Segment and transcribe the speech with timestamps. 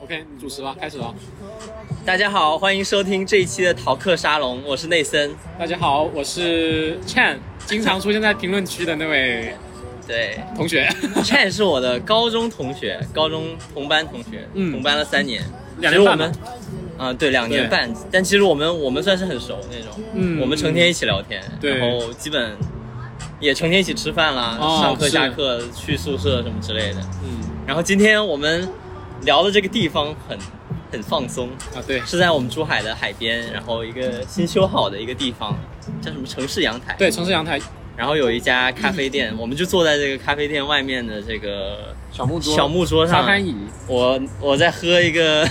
[0.00, 1.12] OK，你主持吧，开始了。
[2.04, 5.34] 大家好，欢迎收听这一期的逃课沙龙，我是内森。
[5.58, 7.36] 大家好，我是 Chan，
[7.66, 9.54] 经常出现在评论区的那位
[10.06, 10.38] 对。
[10.54, 10.88] 同学。
[11.24, 14.70] ，Chan 是我的高中同学， 高中同班同学，嗯。
[14.70, 15.42] 同班了三年，
[15.78, 16.32] 两年半
[16.96, 20.40] 啊、对，两年半，但其实我们我们算是很熟那种，嗯。
[20.40, 21.76] 我们成天一起聊天，对。
[21.76, 22.56] 然后基本
[23.40, 27.00] 也成天一起吃饭啦，哦上课下课去宿舍什么之类的。
[27.24, 27.40] 嗯。
[27.66, 28.66] 然后今天我们
[29.22, 30.38] 聊的这个地方很
[30.90, 32.00] 很放松，啊，对。
[32.00, 35.56] 是在我们珠海的海边，然后一个新修好的一个地方，
[36.00, 36.94] 叫什么城市阳台。
[36.98, 37.60] 对，城市阳台。
[37.96, 43.22] 然后有一家咖啡店， 我们就坐在这个咖啡店外面的这个小木桌、小木桌上。
[43.22, 43.56] 沙滩椅，
[43.88, 45.44] 我我在喝一个，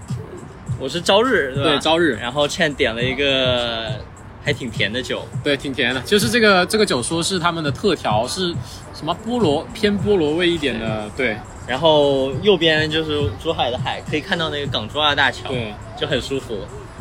[0.80, 1.70] 我是朝日，对吧？
[1.70, 2.14] 对朝日。
[2.14, 4.00] 然后 Chen 点了一个
[4.42, 6.00] 还挺甜的酒，对，挺甜的。
[6.00, 8.54] 就是这个这个酒说是他们的特调，是
[8.94, 15.74] 什么菠萝偏菠萝味一点的，对然后右边就是珠海的海，可以看到那个港珠澳大桥，对。
[15.98, 16.58] 就很舒服。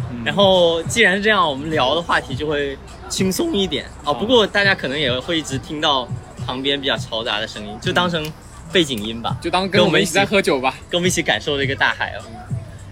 [0.10, 2.78] 嗯然后既然是这样，我们聊的话题就会
[3.10, 4.14] 轻松一点哦。
[4.14, 6.08] 不过大家可能也会一直听到
[6.46, 8.26] 旁边比较嘈杂的声音，就当成
[8.72, 9.36] 背景音吧。
[9.42, 10.74] 就当跟我们一起在喝酒吧。
[10.90, 12.24] 跟我们一起感受这个大海哦。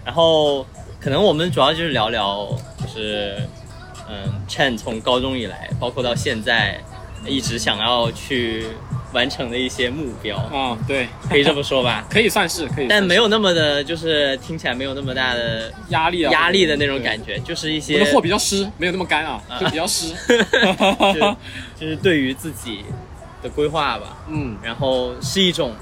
[0.04, 0.66] 然后
[1.00, 2.46] 可能我们主要就是聊聊，
[2.82, 3.36] 就是
[4.08, 6.78] 嗯，Chen 从高中以来，包括到现在，
[7.26, 8.66] 一直想要去
[9.14, 12.04] 完成的一些目标，啊，对，可以这么说吧。
[12.10, 16.94] 可以算是可以是，但没有那么的，就是听起来没有那么大的压力啊，压力的那种。
[17.04, 20.14] 感觉， 就是一我些的货比较湿，没有那么干啊，就比较湿。
[21.12, 21.36] 就
[21.78, 22.84] 就是对于自己
[23.42, 24.16] 的规划吧。
[24.28, 25.74] 嗯，然后是一种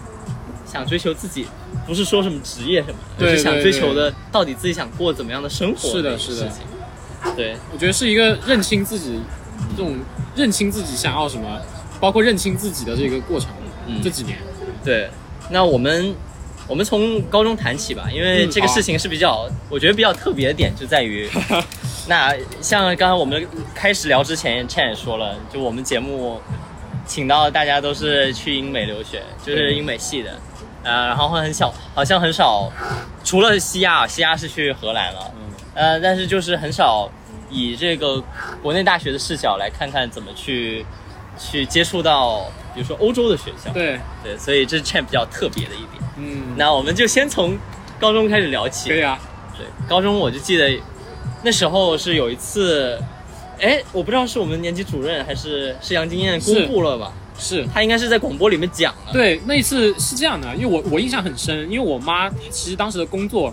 [0.67, 1.46] 想追求自己，
[1.86, 6.50] 不是说什么职业什么，对而是想追求的到底自己想过怎么样的生活是的是的。
[7.36, 9.20] 对，我觉得是一个认清自己，
[9.77, 9.94] 这种
[10.34, 11.61] 认清自己想要什么，
[12.03, 13.48] 包括认清自己的这个过程。
[13.86, 14.36] 嗯这几年，
[14.84, 15.08] 对。
[15.50, 16.14] 那我们
[16.67, 21.28] 我们从高中谈起吧，因为嗯这个事情是比较，我觉得比较特别的点就在于，
[22.08, 26.40] 那像刚才我们开始聊之前，Chen 也说了，就我们节目
[27.07, 30.30] 请到大家都是去英美留学，就是英美系的，
[30.84, 32.70] 呃，然后很小，好像很少，
[33.24, 35.42] 除了西亚，西亚是去荷兰了，嗯，
[35.74, 37.11] 呃，但是就是很少
[37.51, 38.23] 以这个
[38.63, 40.86] 国内大学的视角来看看怎么去
[41.51, 43.73] 去接触到，比如说欧洲的学校。
[43.73, 46.03] 对，对，所以这是 Champ 比较特别的一点。
[46.17, 47.58] 嗯，那我们就先从
[47.98, 48.91] 高中开始聊起。
[48.91, 49.19] 可以啊，
[49.57, 50.81] 对，高中我就记得
[51.42, 52.98] 那时候是有一次，
[53.61, 57.13] 哎，我不知道是我们年级主任还是是杨金燕公布了吧？
[57.42, 57.67] 是。
[57.75, 59.13] 他应该是在广播里面讲了。
[59.13, 63.53] 对，那一次是这样的，因为我我印象很深，因为我妈其实当时的工作，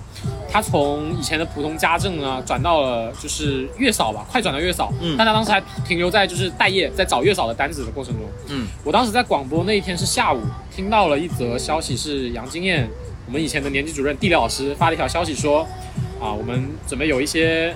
[0.49, 8.23] 她从以前的普通家政呢转到了就是月嫂吧，快转到月嫂，嗯但她当时还停留在就是待业，在找月嫂的单子的过程中。
[8.49, 10.41] 嗯，我当时在广播那一天是下午，
[10.73, 12.87] 听到了一则消息，是杨金燕，
[13.25, 15.67] 我们以前的年级主任地理老师发了一条消息说，
[16.19, 17.75] 啊，我们准备有一些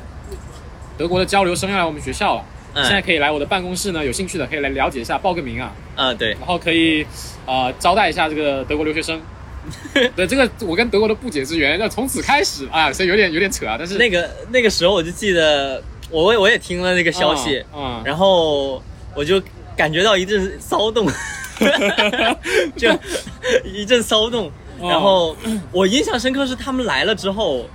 [0.98, 5.74] 德国的交流生要来我们学校了，嗯现在可以来我的办公室呢，有兴趣的可以来了解一下，报个名啊。
[5.96, 7.06] 啊，对，然后可以
[7.46, 9.22] 呃招待一下这个德国留学生。
[10.16, 13.76] 对这个我跟德国的不解之缘，要从此开始，啊，所以有点有点扯啊。
[13.80, 18.84] 但是那个那个时候我就记得，我我也听了那个消息，嗯，嗯然后
[19.16, 19.42] 我就
[19.78, 21.08] 感觉到一阵骚动，
[22.76, 22.90] 就
[23.64, 24.48] 一阵骚动。
[24.80, 25.34] 哦然后
[25.72, 27.66] 我印象深刻是他们来了之后，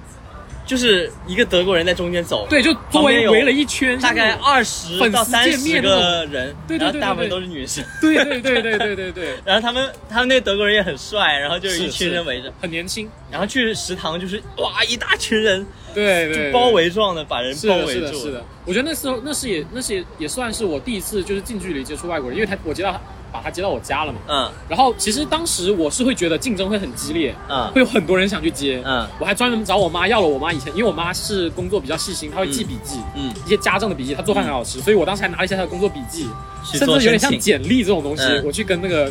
[0.68, 7.82] 就是一个德国人在中间走，对，就周围围了一圈，大概二十到三见十个人，对对对对然后大部分都是女生。
[8.02, 18.00] 对对对对对对对， 然后他们他们那个德国人也很帅，然后就有一群人围着，很年轻，然后去食堂就是哇一大群人，对对包围状的把人，包围住。
[18.00, 18.44] 是的，是的。
[18.66, 23.00] 我觉得那时候那是也那是也也算是我第一次就是近距离接触外国人，因为他我接到他
[23.32, 24.18] 把他接到我家了嘛。
[24.28, 24.50] 嗯。
[24.68, 27.70] 然后其实当时我是会觉得竞争会很激烈，嗯。
[27.72, 28.82] 会有很多人想去接。
[28.84, 29.06] 嗯。
[29.18, 36.28] 我还专门找我妈要了我妈以前，因为我妈是工作比较细心，她会记笔记，嗯，一些家政的笔记，她做饭很好吃，所以我当时还拿了一下她的工作笔记，
[36.64, 38.42] 甚至有点像简历这种东西，嗯。
[38.44, 39.10] 我去跟那个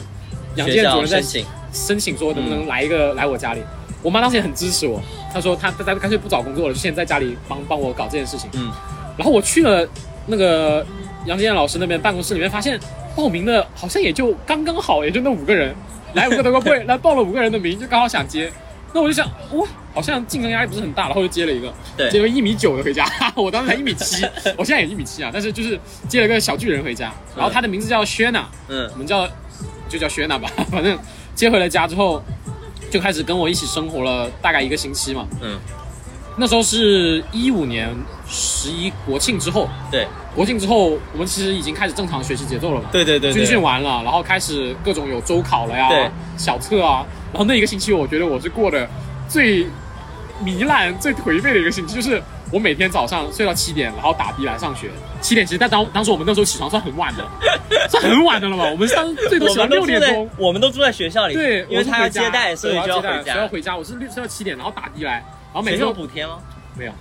[0.56, 3.62] 杨学校建主任在申请，申请说能不能来一个、来我家里。
[4.04, 5.02] 我妈当时也很支持我，
[5.34, 8.50] 她说她她干脆不找工作了，就先在家里帮帮我搞这件事情。
[8.54, 8.72] 嗯。
[9.18, 9.88] 然后我去了
[10.28, 10.86] 那个
[11.28, 12.80] 杨建老师那边办公室里面，发现
[13.16, 15.76] 报名的好像也就刚刚好，也就那五个人，
[16.14, 18.52] 来五个德国会， 来报了五个人的名，就刚好想接。
[18.94, 22.10] 那我就想，哇，好像竞争压力不是很大，然后就接了一个，对。
[22.10, 24.26] 接了一米九的回家， 我当时才一米七，
[24.58, 25.78] 我现在也一米七啊，但是就是
[26.08, 28.90] 接了个小巨人回家，然后他的名字叫薛娜，嗯。
[28.94, 29.28] 我们叫
[29.90, 30.98] 就叫薛娜吧，反正
[31.36, 32.24] 接回了家之后，
[32.90, 35.28] 就开始跟我一起生活了大概一个星期嘛。
[35.42, 35.60] 嗯，
[36.38, 37.90] 那时候是一五年
[38.30, 42.90] 十一国庆之后，对国庆之后我们其实已经开始正常学习节奏了嘛。
[42.92, 48.88] 对对对，军训完了，然后开始各种有周考了呀对，小测啊，然后那一个星期我觉得我是过的
[49.28, 49.66] 最
[50.44, 54.92] 糜烂、最颓废的一个星期，就是我每天早上睡到七点，然后打的来上学。
[55.20, 57.28] 七点其实，但当当时我们那时候起床算很晚的，
[57.90, 58.66] 算很晚的了嘛？
[58.70, 60.30] 我们当 最多我起到们都住在六点钟。
[60.38, 63.48] 我们都住在学校里，对，因为他要接待，所以就要回对我接待所以要家。
[63.48, 63.76] 回家。
[63.76, 66.40] 我是睡到七点，然后打的来，然后每学天都校补贴吗？
[66.76, 66.92] 没有，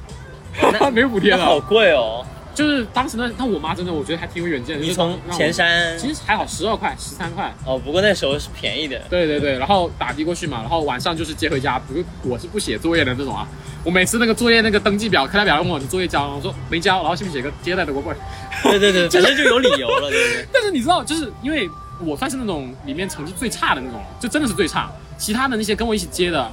[0.73, 1.61] 那 没有补贴那好了。
[1.61, 2.25] 贵哦！
[2.55, 4.81] 就是当时那，那我妈真的我觉得还挺有远见的。
[4.81, 7.53] 就是你从让我前山其实还好，十二块、十三块。
[7.67, 8.99] 哦，不过那时候是便宜的。
[9.11, 11.79] 对对对，然后打的过去嘛，然后晚上就是接回家。
[11.79, 13.47] 不是我是不写作业的那种啊，
[13.85, 18.15] 我每次那个作业那个登记表、课代表问我你作业交了吗，我说没交，然后下面写个接待德国贵。
[18.63, 20.47] 对对对， 反正就有理由了，对不对？
[20.51, 21.69] 但是你知道，就是因为
[22.03, 24.91] 我算是那种里面成绩最差的那种，就真的是最差。
[25.19, 26.51] 其他的那些跟我一起接的，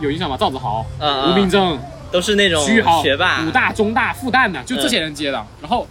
[0.00, 0.36] 有印象吗？
[0.38, 1.78] 赵子豪、嗯吴明正、
[2.10, 5.44] 都是那种徐宇豪、学霸，武大、中大、复旦的，就这些人接的。
[5.60, 5.86] 然后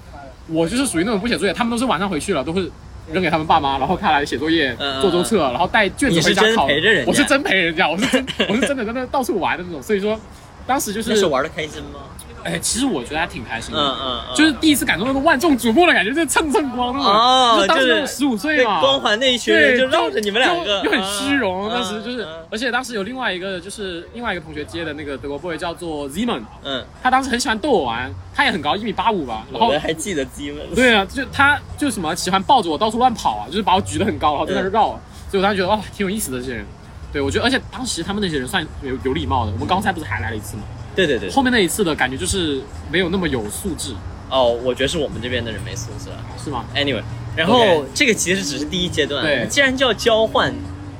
[0.47, 2.71] 我就是属于那种不写作业，他们都是晚上回去了，都是
[3.11, 6.67] 扔给他们爸妈，然后看来写作业、嗯嗯做周测，然后带卷子回家考。
[6.67, 9.81] 陪着人家我是真陪人家，我是真 我是真的在那到处玩的那种。
[9.81, 10.19] 所以说，
[10.67, 11.99] 当时就是那时候玩的开心吗？
[12.43, 13.79] 哎，其实我觉得还挺开心的。
[13.79, 17.11] 嗯嗯嗯，就是第一次感受那种万众瞩目的感觉，就是蹭蹭光那种。
[17.11, 21.69] 哦就当时就是十五岁嘛，光环那一群对，人就绕着你们两个，很虚荣。
[21.69, 29.45] 嗯当时就是嗯，而且当时有另外一个，就是另外一个同学接的那个德国 boy 叫做 Zeman，嗯，他当时很喜欢逗我玩，他也很高，一米八五吧。
[29.51, 34.99] 然后还记得基们，对啊，就他就什么喜欢抱着我到处乱跑啊，就是把我举得很高，然后在那儿绕啊。
[35.29, 36.65] 所以我当时觉得哇，挺有意思的这些人。
[37.13, 39.51] 对，我觉得，而且当时他们那些人算有有礼貌的。
[39.51, 40.63] 我们刚才不是还来了一次吗？
[40.95, 42.61] 对对对，后面那一次的感觉就是
[42.91, 43.93] 没有那么有素质，
[44.29, 46.09] 哦，我觉得是我们这边的人没素质。
[46.43, 47.03] 是吗？Anyway，
[47.35, 49.45] 然后这个其实只是第一阶段，对。
[49.47, 50.51] 既然叫交换，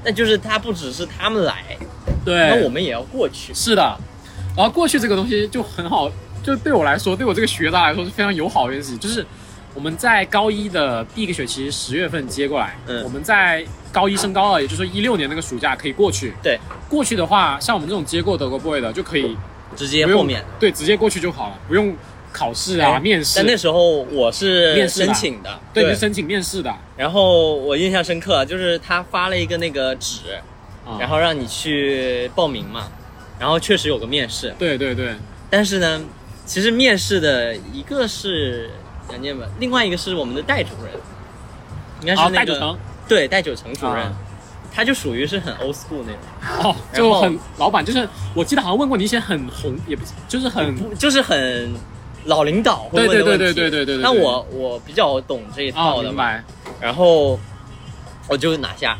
[0.04, 1.64] 那就是他不只是他们来，
[2.24, 3.52] 对，那我们也要过去。
[3.54, 3.98] 是的，
[4.56, 6.12] 然后过去这个东西就很好，
[6.44, 9.26] 就对我来说，对我这个学渣来说是非常友好的一件事情，就是
[9.74, 13.04] 我们在高一的第一个学期十月份接过来，嗯。
[13.04, 16.34] 我们在高一升高二，也就是说一六年那个暑假可以过去。
[16.44, 19.36] 对，过去的话，像我们这种接过德国 boy 的，就可以
[19.76, 20.44] 直接后面。
[20.60, 21.96] 对，直接过去就好了，不用
[22.32, 23.34] 考试啊、哎面试。
[23.36, 30.36] 但那时候我是面试申请的，对，申请面试的，然后我印象深刻，就是他发了一个那个纸，
[30.86, 30.98] 啊。
[31.00, 32.88] 然后让你去报名嘛，
[33.40, 35.16] 然后确实有个面试，对对对，
[35.50, 36.02] 但是呢，
[36.46, 38.70] 其实面试的一个是
[39.12, 40.94] 杨建文，另外一个是我们的戴主任，
[42.02, 42.78] 应该是啊，那个、戴九成，
[43.08, 44.14] 对戴九成主任，啊
[44.74, 51.74] 他就属于是很 old school 那种，哦，就很老板，就是我记得好像问过你一些很红，也不，就是很就是很
[52.26, 53.38] 老领导会对问的问题。
[53.40, 54.04] 对对对对对对对。
[54.04, 56.40] 那我我比较懂这一啊，套的嘛。
[56.80, 57.38] 然后
[58.28, 58.98] 我就拿下，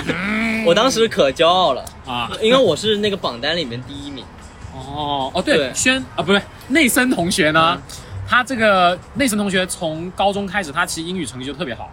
[0.66, 4.24] 我当时可骄傲了，啊，因为我是那个榜单里面第一名。
[4.74, 5.72] 哦哦，对，对。
[5.72, 7.80] 轩啊，不对，内森同学呢，
[8.26, 11.88] 他这个内森同学从高中开始，他其实英语成绩就特别好，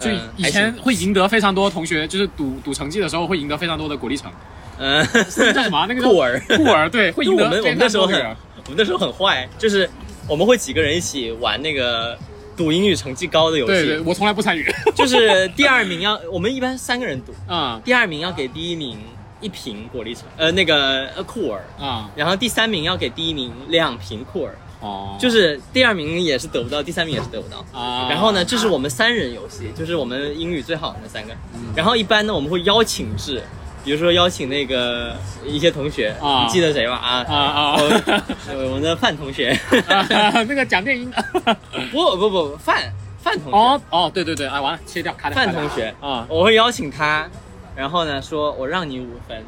[0.00, 4.32] 就嗯以前会赢得非常多同学，就是赌赌成绩的时候会赢得非常多的果粒橙，
[4.78, 5.06] 嗯，
[5.36, 5.86] 那叫什么啊？
[5.88, 6.42] 那个叫酷儿。
[6.56, 8.36] 酷儿，对，会赢我们我们那时候很。
[8.66, 9.88] 我们那时候很坏，就是
[10.28, 12.16] 我们会几个人一起玩那个
[12.56, 14.64] 赌英语成绩高的游对对，戏，我从来不参与。
[14.94, 18.96] 就是第二名要我们一般三个人赌，啊第二名要给第一名
[19.40, 27.64] 一瓶果粒橙，呃，那个呃酷儿，啊然后第三名要给第一名两瓶酷儿，哦，就是第二名也是得不到，第三名也是得不到。
[27.78, 31.32] 啊，然后呢，这是我们三人游戏，就是我们英语最好的那三个。
[31.54, 33.40] 嗯然后一般呢，我们会邀请制，
[33.84, 35.16] 比如说邀请那个
[35.46, 36.96] 一些同学，啊你记得谁吧？
[36.96, 37.76] 啊，啊啊
[38.48, 39.50] 呃我们的范同学，
[39.86, 41.10] 啊，那个讲电音。
[41.92, 45.12] 不不不，范范同学，哦哦，对对对，哎，完了，切掉。
[45.14, 47.28] 卡掉范同学，啊，我会邀请他，
[47.76, 49.44] 然后呢说，我让你五分，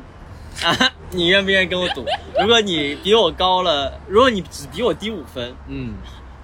[0.63, 2.05] 啊，你愿不愿意跟我赌？
[2.41, 5.95] 如果你比我高了，如果你只比我低五分，嗯，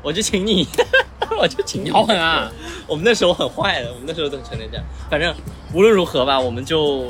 [0.03, 0.67] 我就请你，
[1.39, 2.51] 我就请你好狠啊！
[2.87, 4.85] 我们那时候很坏的，我们那时候都成天这样。
[5.11, 5.35] 反正
[5.75, 7.07] 无论如何吧，我们就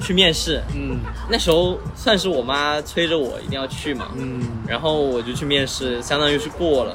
[0.00, 0.62] 去面试。
[0.74, 6.94] 嗯那时候算是我妈催着我一定要去嘛，嗯，然后我就去面试，相当于是过了。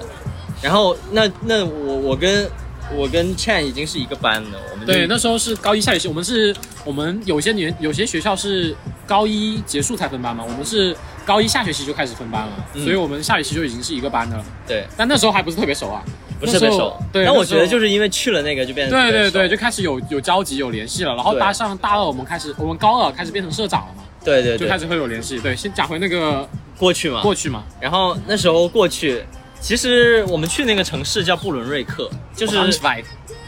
[0.62, 2.50] 然后那那我我跟
[2.96, 8.76] 我跟 Chan 已经是一个班的，我们对，那时候是高一下学期，我们是我们有些年有些学校是
[9.06, 14.46] 高一结束才分班嘛，我们是高一下学期就开始分班了，嗯所以我们下学期就已经是一个班的了。
[14.66, 16.04] 对但那时候还不是特别熟啊，
[16.40, 16.96] 不是特别熟。
[17.12, 25.38] 对，但我觉得就是因为去了那个就变得对对对，就开始有有交集有联系了，然后对大上大二我们开始，我们高二开始变成社长了嘛，对对对就开始会有联系。
[25.40, 27.22] 对，先讲回那个过去嘛。
[27.22, 29.24] 过去嘛，然后那时候过去，
[29.60, 32.56] 其实我们去那个城市叫布伦瑞克，就是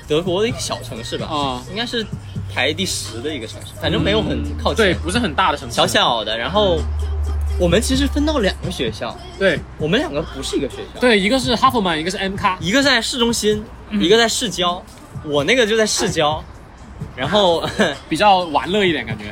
[0.07, 1.27] 德国的一个小城市吧。
[1.27, 2.05] 啊，应该是
[2.53, 6.37] 排第十的一个城市，反正没有很靠对，前，不是很大的城市，小小的。
[6.37, 6.79] 然后
[7.59, 14.83] 我们其实分到两个学校，对我们两个不是一个学校，对，一个是哈佛曼，一个是 M 卡，一个在市中心，一个在市郊，
[15.23, 16.43] 我那个就在市郊。
[17.15, 17.63] 然后
[18.09, 19.25] 比较玩乐一点感觉。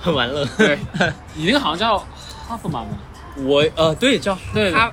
[0.00, 0.44] 很 玩乐。
[0.58, 0.78] 对，
[1.34, 1.98] 你那个好像叫
[2.46, 2.98] 哈佛曼吗？
[3.36, 4.92] 我呃对叫对哈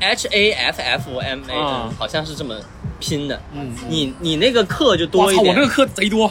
[0.00, 1.92] H A F F M A，、啊。
[1.98, 2.54] 好像是这么
[3.00, 3.40] 拼的。
[3.54, 6.30] 嗯，你你那个课就，多一点，我那个课贼多。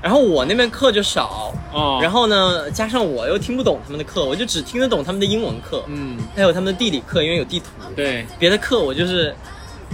[0.00, 1.98] 然后我那边课就少，哦。
[2.00, 7.66] 然后呢，加上我又听不懂他们的课，我就只听得懂他们的英文课，嗯，还有他们的地理课，因为有地图。
[7.96, 9.34] 对，别的课我就是，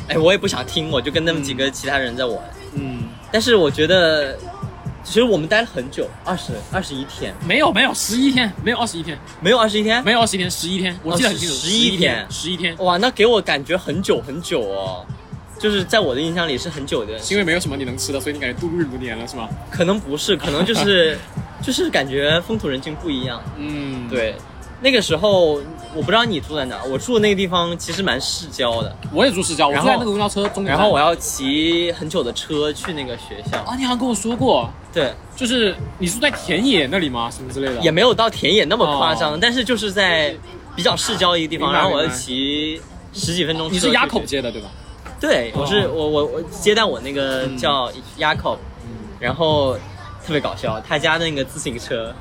[0.06, 2.38] 哎，我也不想听，我就跟他们几个其他人在玩。
[2.75, 4.37] 嗯，但是我觉得，
[5.04, 15.04] 其实我们待了很久，二十二十一天，没有没有十一天，没有二十一天，没有二十一天，没有二十一天，十一天，我记得很清楚，十一天十一天，哇，那给我感觉很久很久哦，
[15.58, 19.49] 就是在我的印象里是很久的，是因为没有什么你能吃的，所以你感觉度日如年了，是吗？
[19.70, 21.18] 可能不是，可能就是
[21.62, 23.42] 就是感觉风土人情不一样。
[23.58, 24.34] 嗯，，对，
[24.81, 25.61] 那个时候
[25.95, 30.76] 我不知道你住在哪，我住的那个地方其实蛮市郊的，我也住市郊，我住在那个公交车终点站。
[30.76, 33.59] 然后我要骑很久的车去那个学校。
[33.62, 37.31] 啊，你好像跟我说过，对，就是你住在田野那里吗？
[37.31, 37.81] 什么之类的？
[37.81, 40.37] 也没有到田野那么夸张，哦但是就是在
[40.76, 42.81] 比较市郊一个地方，然后我要骑
[43.12, 43.73] 十几分钟车。
[43.73, 44.21] 你是垭口？
[44.26, 44.69] 接的对吧？
[45.21, 48.59] 对，我是哦我我我接待我那个嗯叫垭口，
[49.19, 49.75] 然后
[50.26, 52.12] 特别搞笑，他家那个自行车。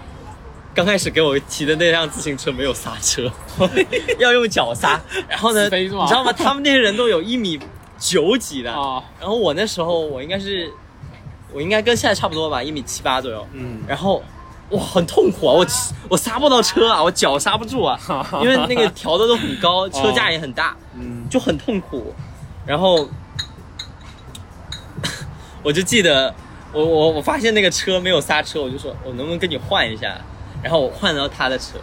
[0.74, 3.32] 刚开始给我骑的那辆自行车没有刹车，
[4.18, 5.00] 要用脚刹。
[5.28, 6.34] 然后呢，你知道吗？
[6.34, 7.60] 他们那些人都有一米
[8.00, 10.72] 九几的，啊，然后我那时候我应该是，
[11.54, 13.48] 我应该跟现在差不多吧，一米七八左右。
[13.54, 14.24] 嗯，然后
[14.72, 15.54] 哇，很痛苦啊！
[15.54, 18.00] 我骑我刹不到车啊，我脚刹不住啊，
[18.42, 22.14] 因为那个调的都很高，车架也很大，嗯，就很痛苦。
[22.66, 23.08] 然后
[25.62, 26.34] 我就记得，
[26.72, 30.18] 我我我发现那个车没有刹车，我就说我能不能跟你换一下？
[30.64, 31.78] 然后我换到他的车，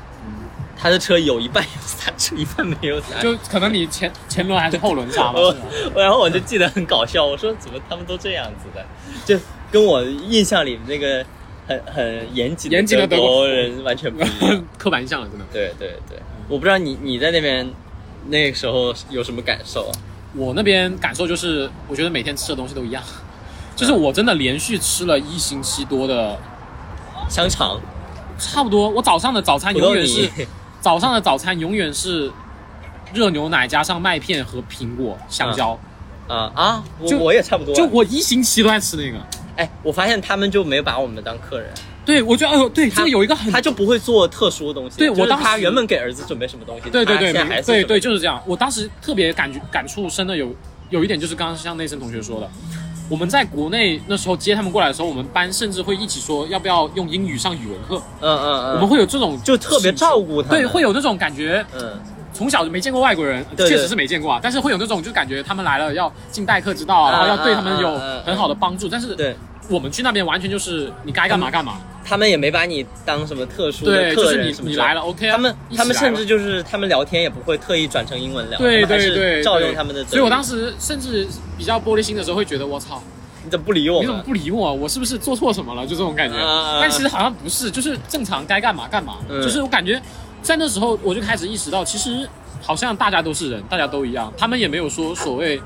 [0.76, 3.32] 他的车有一半有刹车，一半没有刹车。
[3.32, 5.38] 就可能你前前轮还是后轮刹吧？
[5.94, 8.84] 然后我就记得很搞笑，我说怎么他们都这样子的，
[9.26, 9.38] 就
[9.70, 11.24] 跟我印象里那个
[11.68, 14.64] 很很严谨严谨的德国德国人完全不一样。
[14.78, 15.44] 刻板印象了，真的。
[15.52, 16.18] 对对对，
[16.48, 17.70] 我不知道你你在那边
[18.28, 19.92] 那个时候有什么感受啊？
[20.32, 23.02] 我那边感受就是，我觉得每天吃的东西都一样，
[23.74, 26.38] 就是我真的连续吃了一星期多的，
[27.28, 27.80] 香肠、
[28.40, 28.88] 差不多。
[28.88, 30.28] 我早上的早餐永远是，
[30.80, 32.32] 早上的早餐永远是
[33.12, 35.78] 热牛奶加上麦片和苹果、香蕉。
[36.26, 37.76] 啊啊，我就我也差不多啊。
[37.76, 39.18] 就我一星期都在吃那个。
[39.56, 41.68] 哎，我发现他们就没把我们当客人，
[42.06, 44.96] 对，我觉得，哎呦，对，这个有一个很他就不会做特殊的东西。
[44.96, 47.32] 对我当时他原本给儿子准备什么东西，对对对，
[47.62, 48.40] 对对，就是这样。
[48.46, 50.54] 我当时特别感觉感触深的有
[50.88, 52.48] 有一点，就是刚刚像内森同学说的，
[53.10, 62.00] 我们在国内那时候接他们过来的时候，我们班甚至会一起说要不要用英语上语文课，嗯嗯嗯，我们会有这种就特别照顾他们，对，会有那种感觉，嗯
[62.32, 63.68] 从小就没见过外国人，对对。
[63.68, 69.36] 确实是没见过啊，但是会有那种就感觉他们来了要尽待客之道啊，然后要对他们有很好的帮助，但是对。
[69.70, 80.04] 我们去那边完全就是你该干嘛干嘛，他们也没把你当什么特殊的客是人你你来了 OK 啊，他们他们甚至就是他们聊天也不会特意转成英文聊，对对对，照对用他们的。
[80.04, 83.02] 所以我当时甚至比较玻璃心的时候会觉得我操。
[83.42, 84.22] 你怎么不理我你怎么？
[84.22, 84.74] 不理我？
[84.74, 85.86] 我是不是做错什么了？
[85.86, 86.36] 就这种感觉。
[86.36, 89.16] 啊但其实好像不是，就是正常该干嘛干嘛。
[89.30, 89.98] 嗯就是我感觉
[90.42, 92.28] 在那时候我就开始意识到，其实
[92.60, 95.58] 好像大家都是人，大家都一样，他们也没有说所谓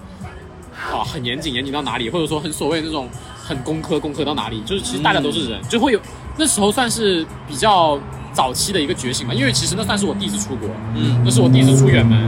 [0.93, 3.09] 啊很严谨，严谨到哪里，或者说很所谓那种
[3.45, 6.01] 很工科工科到哪里，就是其实大家都是人，就会有
[6.39, 7.99] 那时候算是比较
[8.33, 9.35] 早期的一个觉醒吧。
[9.35, 12.19] 因为其实那算是我第一次出国，嗯那是我第一次出远门，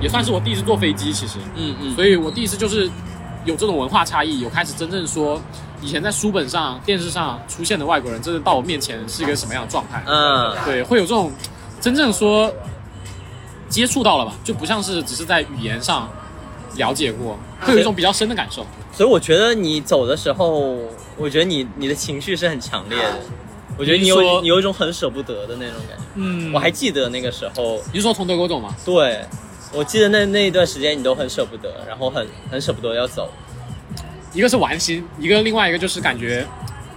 [0.00, 1.38] 也算是我第一次坐飞机，其实。
[1.56, 2.88] 嗯嗯，所以我第一次就是
[3.44, 5.40] 有这种文化差异，有开始真正说
[5.82, 10.02] 以前在书本上、电视上出现的外国人，真的到我面前是一个什么样的状态？
[10.06, 11.32] 嗯对，会有这种
[11.80, 12.52] 真正说
[13.68, 16.08] 接触到了吧，就不像是只是在语言上
[16.76, 18.64] 了解过，会有一种比较深的感受。
[18.92, 20.76] 所以我觉得你走的时候，
[21.16, 23.18] 我觉得你你的情绪是很强烈的，
[23.76, 26.04] 我觉得你有你有一种很舍不得的那种感觉。
[26.14, 28.74] 嗯我还记得那个时候，你是说从德国走吗？
[28.84, 29.20] 对
[29.72, 33.30] 我记得那那一段时间你都很舍不得，然后很很舍不得要走。
[34.32, 36.46] 一个是玩心，一个另外一个就是感觉。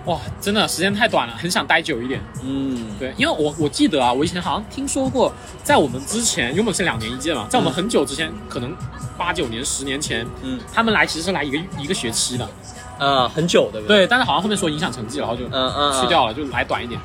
[0.05, 2.21] 哇，真的时间太短了，很想待久一点。
[2.43, 5.31] 嗯，对，因为我我记得啊，我以前好像听说过，
[5.63, 8.75] 在我们之前，因为我们是两年一届嘛，在我们很久之前，可能
[9.17, 12.49] 八九年、十年前，嗯，他们来其实是来一个一个学期的，
[12.97, 13.87] 啊，很久的对？
[13.87, 16.99] 对，但是好像后面说影响成绩，然后就嗯嗯，去掉了，就来短一点。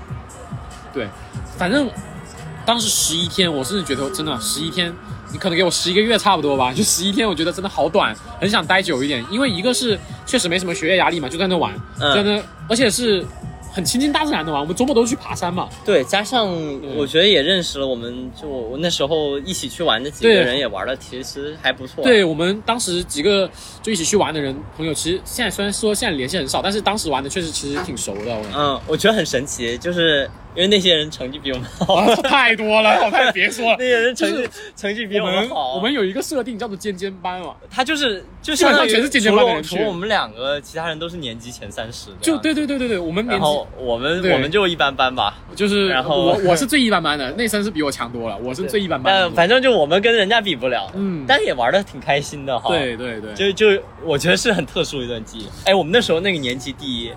[0.93, 1.09] 对，
[1.59, 1.91] 反正
[2.65, 4.95] 当时十一天，我甚至觉得真的十一天，
[5.35, 12.15] 你可能给我十一个月差不多吧，就十一天，我觉得真的好短，很想待久一点，因为一个是确实没什么学业压力嘛，就在那玩，嗯。
[12.15, 13.27] 在那，而且是
[13.73, 16.49] 很亲近大自然的玩，我们周末都去爬山嘛，对，加上
[16.97, 22.05] 我觉得也认识了我们，就我我那时候一起去玩的几个人也玩的其实还不错。
[22.05, 23.51] 对我们当时几个
[23.83, 28.33] 就一起去玩的人朋友，其实现在虽然说现在联系很少，但是当时玩的确实其实挺熟的。
[28.33, 33.85] 我嗯，我觉得很神奇，就是因为那些人成绩比我们 好，啊太多了，我太别说了 那。
[33.85, 35.75] 些人成绩就是成绩比我们们好。
[35.75, 42.09] 我们有一个设定叫做尖尖班嘛，他就是就基本上相当于全是尖尖除班的人除了我们两个，其他人都是年级前三十。
[42.23, 42.55] 就对。
[42.55, 49.21] 对对对对，我们年级然后我们我们就一般般吧，就是然后我我是最一般般的，内森是比我强多了，我是最一般般的。
[49.23, 55.49] 但反正就我们跟人家比不了，嗯但也玩的挺开心的哈。，对对对，就就我觉得是很特殊的一段记忆。
[55.65, 57.17] 哎，我们那时候那个年级第一，刘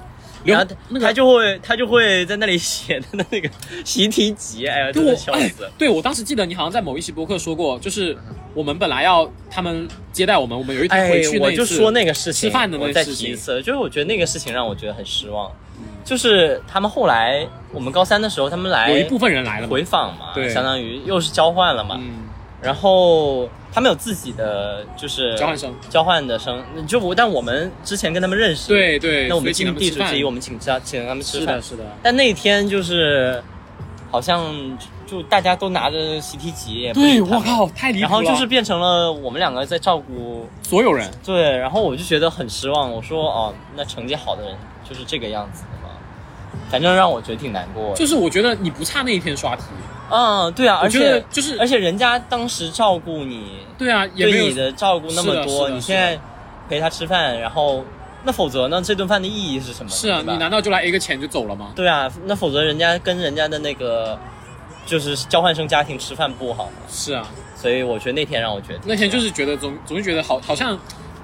[0.51, 3.49] 然后那个他就会他就会在那里写他的那个
[3.83, 8.17] 习题集，哎呀，真的笑哎死了。，对我当时记得你好像在某一期播客说过，就是
[8.53, 15.51] 我们本来要他们接待我们，我们有一天哎回去，那我就说那个事情，吃饭的那个事情提一次，就是我觉得那个事情让我觉得很失望。
[15.79, 21.99] 嗯就是他们后来，我们高三的时候，他们来有一部分人来了，回访嘛，对相当于又是交换了嘛。
[21.99, 22.23] 嗯，
[22.61, 31.77] 然后他们有自己的就是交换生，交换的生，就我但我们之前跟他们认识，，对对，那我们所以请他们吃饭尽地主之谊，我们请他请他们吃饭是的，。
[31.77, 33.43] 是的，但那天就是
[34.09, 38.09] 好像就大家都拿着习题集，也不对，我靠，太离谱了。
[38.09, 42.91] 然后就是变成了我们两个在照顾，所有人，对，然后我就觉得很失望。
[42.91, 44.55] 我说哦，那成绩好的人
[44.87, 45.93] 就是这个样子的嘛，
[46.71, 47.95] 反正让我觉得挺难过的。
[47.95, 49.63] 就是我觉得你不差那一天刷题，
[50.09, 56.19] 嗯，对啊，而且就是而且人家当时照顾你，对啊，也没有对你的照顾那么多，你现在
[56.69, 57.83] 陪他吃饭，然后
[58.23, 58.81] 那否则呢？
[58.81, 59.89] 这顿饭的意义是什么？
[59.89, 61.71] 是啊，你难道就来 A 个钱就走了吗？
[61.75, 64.17] 对啊，那否则人家跟人家的那个
[64.85, 66.71] 就是交换生家庭吃饭不好吗？
[66.89, 70.77] 是啊，所以我觉得那天让我觉得那天就是觉得总总是觉得好，好像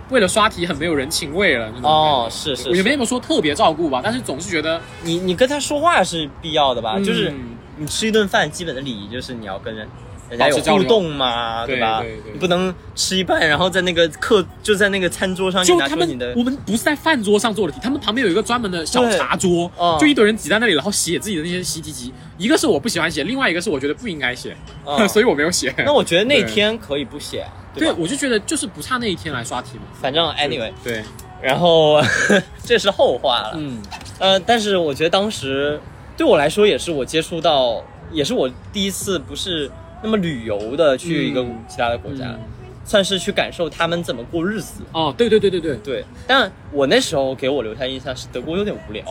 [0.09, 6.95] 为了刷题很没有人情味了哦是是我也是没有说特别照顾吧，但是总是觉得你你跟他说话是必要的吧？
[6.97, 7.33] 嗯就是
[7.77, 9.87] 你吃一顿饭，基本的礼仪就是你要跟人
[10.29, 12.01] 人家有互动嘛，对吧？
[12.01, 22.11] 对对你不能吃一半，然后在那个课就在那个餐桌上就他们拿出你的 我们不是在饭桌上做的题，他们旁边有一个专门的小茶桌嗯，就一堆人挤在那里，然后写自己的那些习题集。
[22.37, 25.73] 一个是我不喜欢写，另外一个是我觉得不应该写，嗯 所以我没有写。
[25.85, 29.83] 那我觉得那对天可以不写啊，对，我就觉得就是不差那一天来刷题嘛。
[30.01, 31.03] 反正 anyway，对，
[31.41, 32.01] 然后
[32.63, 33.51] 这是后话了。
[33.55, 33.79] 嗯，
[34.17, 35.79] 呃，但是我觉得当时
[36.17, 39.69] 对我来说也是我接触到，也是我第一次不是
[40.01, 42.39] 那么旅游的去一个嗯其他的国家，嗯
[42.85, 44.83] 算是去感受他们怎么过日子。
[44.91, 49.01] 哦，对对对对对，对，但我那时候给我留下印象是德国有点无聊，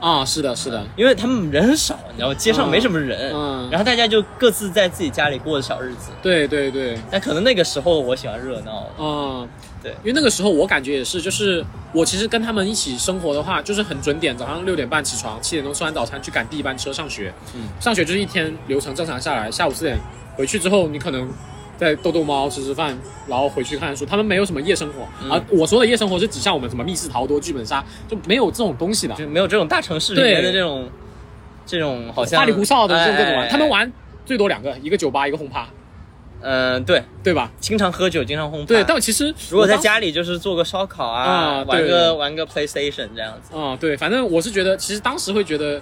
[0.00, 2.32] 啊，是的，是的，因为他们人很少，你知道？
[2.32, 6.10] 街上没什么人，嗯然后大家就各自在自己家里过着小日子。
[6.22, 9.48] 对对对，但可能那个时候我喜欢热闹，嗯，
[9.82, 17.32] 对因为那个时候我感觉也是，就是我其实跟他们一起生活的话，就是很准点，早上六点半起床，七点钟吃完早餐去赶第一班车上学。
[17.54, 19.96] 嗯，上学就是一天流程正常下来，下午四点
[20.36, 21.28] 回去之后，你可能
[21.76, 22.96] 再逗逗猫、吃吃饭，
[23.28, 24.04] 然后回去看看书。
[24.04, 29.14] 他们没有什么夜生活、嗯啊，我说的夜生活是指像我们什么密室逃脱、剧本杀，就没有这种东西的。
[29.14, 30.88] 就没有这种大城市里面的对这种
[31.66, 33.92] 这种好像花里胡哨的这种各种玩，哎他们，玩
[34.24, 35.68] 最多两个，一个酒吧，一个轰趴，
[36.42, 37.50] 嗯、对，对吧？
[37.58, 38.66] 经常喝酒，经常轰趴。
[38.66, 43.50] 对，但其实如果在家里就是做个烧烤啊，啊玩个玩个 PlayStation 这样子。
[43.54, 45.80] 嗯，对，反正我是觉得，其实当时会觉得，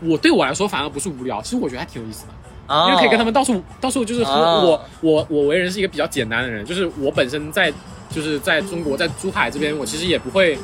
[0.00, 4.32] 我对我来说反而不是无聊，其实我觉得还挺有意思的，啊因为可以跟他们到处到处就是喝。
[4.32, 7.72] 哦我我我为人是一个比较简单的人，就是我本身在
[8.10, 10.58] 就是在中国在珠海这边，我其实也不会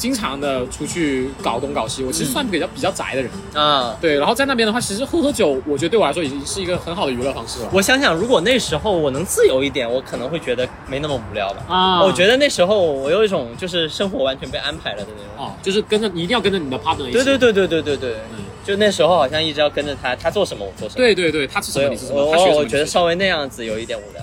[0.00, 3.30] 经常的出去搞东搞西，我其实算比较比较宅的人。
[3.52, 3.94] 啊。
[4.00, 7.68] 对，然后在那边的话，其实喝喝酒，我觉得对我来说已经是一个很好的娱乐方式了。
[7.70, 11.62] 我想想，如果那时候我能自由一点，我可能会觉得没那么无聊吧。
[11.68, 15.46] 啊我觉得那时候我有一种就是生活完全被安排了的那种。
[15.46, 17.12] 哦，就是跟着你一定要跟着你的 partner 一起。
[17.12, 20.96] 对对对对对对对，嗯就那时候好像一直要跟着他，他做什么我做什么。
[20.96, 24.22] 对对对，他吃什么你吃什么，我他学什么我觉得稍微那样子有一点无聊。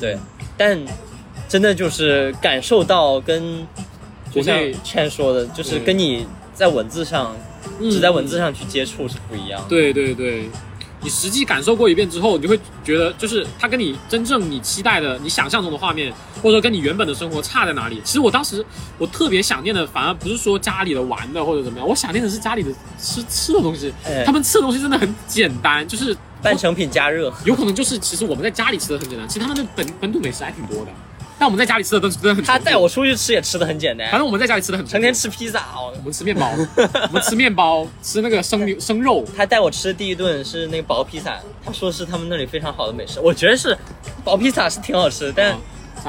[0.00, 0.18] 对，
[0.56, 0.78] 但
[1.48, 3.66] 真的就是感受到跟，
[4.34, 7.34] 国内 Chen 说的，就是跟你在文字上
[7.80, 9.68] 嗯只在文字上去接触是不一样的。
[9.68, 10.50] 对对对，
[11.00, 18.00] 你实际感受过一遍之后，你就会觉得，就是它跟你真正你期待的、你想象中的画面，或者说跟你原本的生活差在哪里。
[18.04, 18.64] 其实我当时
[18.98, 23.92] 我特别想念的，反而不是说家里的玩的或者怎么样，我想念的是家里的吃吃的东西。
[24.04, 30.92] 哎他们吃的东西真的很简单，就是半成品加热，有可能就是其实我们在家里吃的很简单，其实他们的本本土美食还挺多的，
[31.44, 32.42] 但我们在家里吃的都是真的很。
[32.42, 35.12] 他带我，出去吃也吃的很简单反，正我们在家里吃的很成天。
[35.12, 35.92] 吃披萨哦。
[35.98, 36.48] 我们吃面包，
[36.80, 43.76] 我们吃面包，吃那个生牛生肉，他带我吃的第一顿是那个薄披萨，他说是他们那里非常好的美食，我觉得是
[44.24, 45.58] 薄披萨是挺好吃的，但、啊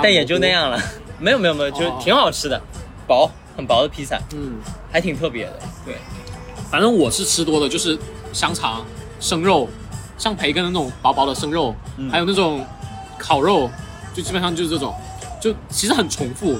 [0.02, 0.48] 但也就那。
[0.48, 0.82] 样了，
[1.20, 2.62] 没有没有没有，就哦挺好吃的，
[3.06, 4.54] 薄很薄的披萨，嗯，
[4.90, 5.60] 还挺特别的。
[5.86, 5.96] 对，
[6.72, 8.00] 反正我是吃多的，就是
[8.32, 8.86] 香肠、
[9.20, 9.68] 生肉，
[10.18, 12.66] 像培根的那种薄薄的生肉，嗯还有那种
[13.18, 13.70] 烤肉，
[14.14, 14.96] 就基本上就是这种，
[15.46, 16.58] 就其实很重复。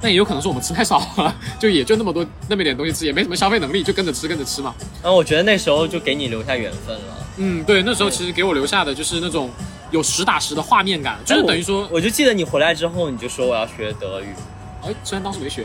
[0.00, 4.74] 但也有可能是我们吃太少了，就也就那么多那么点东西吃，也没什么消费能力，就跟着吃跟着吃嘛。
[5.02, 7.26] 然后我觉得那时候就给你留下缘分了。
[7.38, 9.48] 嗯，对，那时候其实给我留下的就是那种
[9.90, 14.26] 有实打实的画面感，就是等于说，我就记得你回来之后，你就说我要学德语，
[14.82, 15.64] 哎，虽然当时没学，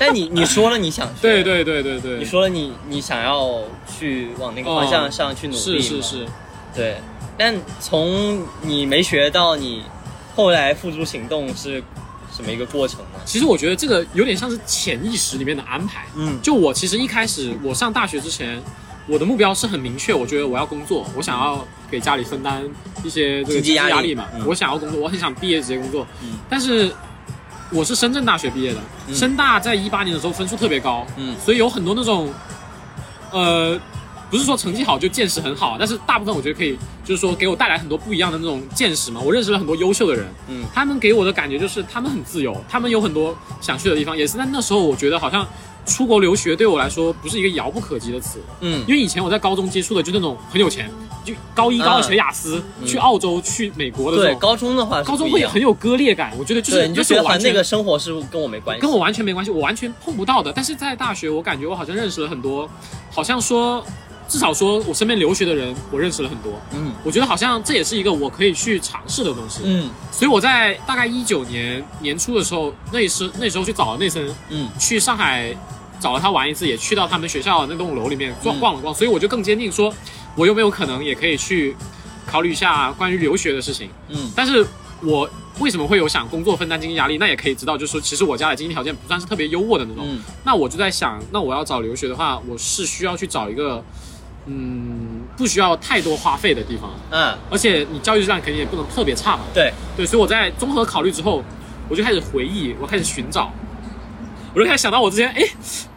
[0.00, 6.26] 但你你说了你想 学，对对对对对，你说了你你想要去往那个方向上去努力，是是是，
[6.74, 6.96] 对。
[7.36, 9.82] 但从你没学到你
[10.34, 11.82] 后来付诸行动是
[12.34, 13.20] 什么一个过程呢？
[13.24, 16.04] 其实我觉得这个有点像是潜意识里面的安排。
[16.16, 18.60] 嗯，就我其实一开始我上大学之前，
[19.06, 22.62] 我的目标是很明确，我觉得我要工作，我想要给家里分担
[23.04, 26.04] 一些这个经济压力嘛，我想要工作，我很想毕业直接工作。
[26.22, 26.92] 嗯，但是
[27.70, 28.80] 我是深圳大学毕业的，
[29.14, 32.32] 深大在一八年的时候分数特别高，嗯，所以有很多那种，
[33.30, 33.80] 呃。
[34.34, 39.20] 不是说成绩好就见识很好，但是大部分我觉得可以，就是说给我带来很多不一样的那种见识嘛。
[39.20, 44.18] 我认识了很多优秀的人，嗯，他们给我的感觉就是他们很自由，他们有很多想去的地方。
[44.18, 45.46] 也是在那时候，我觉得好像
[45.86, 50.90] 出国留学对我来说不是一个遥不可及的词，嗯，因为以前我在高中接触的就那种很有钱，
[51.24, 54.16] 就高一高二学雅思，去澳洲去美国的。
[54.18, 56.32] 对，高中的话，高中会很有割裂感。
[56.36, 60.52] 我觉得就是你就觉得那个生活是跟我没关系，跟我完全没关系，我完全碰不到的。
[60.52, 62.68] 但是在大学，我感觉我好像认识了很多，
[63.12, 63.86] 好像说。
[64.26, 66.52] 至少说，我身边留学的人，我认识了很多。
[66.72, 69.60] 嗯，我觉得好像这也是一个我可以去尝试的东西。
[69.64, 75.54] 嗯，所以我在大概一九年年初的时候，那时那时候去找了内森，嗯，去上海
[76.00, 78.94] 找了他玩一次，也去到他们学校那栋楼里面逛逛了逛。
[78.94, 79.92] 所以我就更坚定说，
[80.34, 81.76] 我有没有可能也可以去
[82.26, 83.90] 考虑一下关于留学的事情。
[84.08, 84.66] 嗯，但是
[85.02, 85.28] 我
[85.60, 87.18] 为什么会有想工作分担经济压力？
[87.18, 90.04] 那也可以知道，就是说其实我家的经济条件不算是特别优渥的那种。
[90.08, 93.84] 嗯，那我就在想，那我要找留学的话，我是需要去找一个。
[94.46, 99.44] 嗯，不需要太多花费的地方，嗯，而且你教育质量肯定也不能特别差嘛。
[99.54, 101.42] 对对，所以我在综合考虑之后，
[101.88, 103.50] 我就开始回忆，我开始寻找，
[104.54, 105.42] 我就开始想到我之前，哎，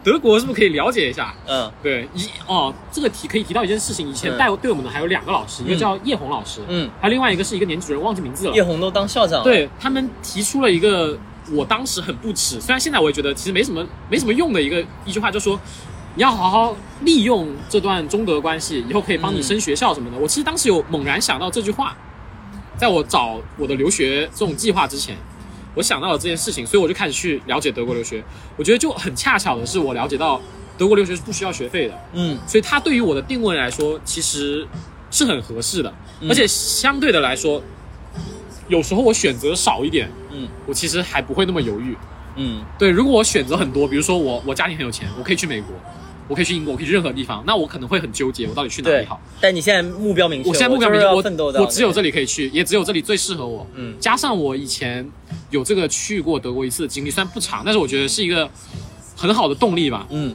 [0.02, 1.34] 德国是不是可以了解一下？
[1.46, 8.54] 嗯，对，一哦，这个提可以提到一件事情，以前带对我们的还有两个老师，一个叫叶红老师，嗯，还有另外一个是一个年主任，忘记名字了。
[8.54, 9.44] 叶红都当校长了。
[9.44, 11.18] 对他们提出了一个
[11.52, 15.60] 我当时很不耻，虽然现在我也觉得其实没什么没什么用的一个一句话，就说。
[16.18, 20.18] 你要好好利用这段中德关系，以后可以帮你升学校什么的。
[20.18, 21.96] 我其实当时有猛然想到这句话，
[22.76, 25.16] 在我找我的留学这种计划之前，
[25.76, 28.20] 我想到了这件事情，所以我就开始去了解德国留学。
[28.56, 30.42] 我觉得就很恰巧的是，我了解到
[30.76, 34.66] 德国留学是不需要学费的，嗯，所以它对于我的定位来说其实
[35.12, 35.94] 是很合适的，
[36.28, 37.62] 而且相对的来说，
[38.66, 41.96] 有时候我选择少一点，嗯，我其实还不会那么犹豫，
[42.34, 42.90] 嗯，对。
[42.90, 45.72] 如果我选择很多，比如说我我家里很有钱，我可以去美国。
[46.28, 49.18] 我可以去英国，我可以去任何地方，那我可能会很纠结，我到底去哪里好？
[49.40, 53.66] 但你现在目标明确，我现在目标明确，我我只有这里可以去，也只有这里最适合我。
[53.74, 55.10] 嗯，加上我以前
[55.50, 58.48] 有这个去过德国一次的经历，虽然不长，但是我觉得是一个
[59.16, 60.06] 很好的动力吧。
[60.10, 60.34] 嗯，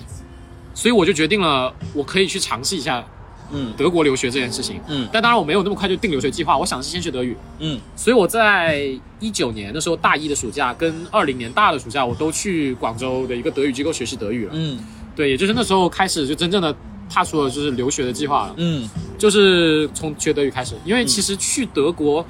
[0.73, 3.05] 所以我就决定了，我可以去尝试一下，
[3.51, 4.81] 嗯，德国留学这件事情。
[4.87, 7.37] 嗯，但当然我没有那么快就定留学计划，我想是先学德语。
[7.59, 8.83] 嗯，所以我在
[9.19, 14.51] 一九年的时候，大一的暑假跟二零年大的暑假，我都去广州的一个德语机构学习德语了。
[14.55, 14.79] 嗯。
[15.15, 16.75] 对，也就是那时候开始就真正的
[17.09, 18.55] 踏出了就是留学的计划了。
[18.57, 22.25] 嗯，就是从学德语开始，因为其实去德国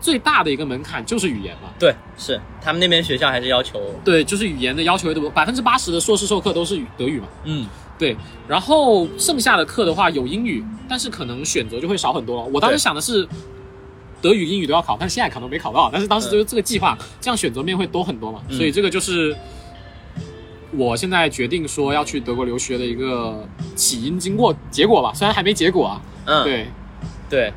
[0.00, 1.68] 最大的一个门槛就是语言嘛。
[1.78, 3.80] 对，是他们那边学校还是要求。
[4.04, 7.28] 对，就是语言的要求多，百分之八十的硕士授课都是德语嘛。
[7.44, 7.66] 嗯，
[7.96, 8.16] 对。
[8.48, 12.48] 然后剩下的课的话有英语，但是可能选择就会少很多了。
[12.52, 13.26] 我当时想的是
[14.20, 15.88] 德语、英语都要考，但是现在可能没考到。
[15.92, 18.42] 但是当时就是这个计划，这样选择面会多很多嘛。
[18.50, 19.36] 所以这个就是。
[20.76, 26.00] 我现在决定说要去德国留学的一个起因、经过、结果吧，虽然还没结果啊。
[26.26, 26.66] 嗯，对，
[27.28, 27.52] 对。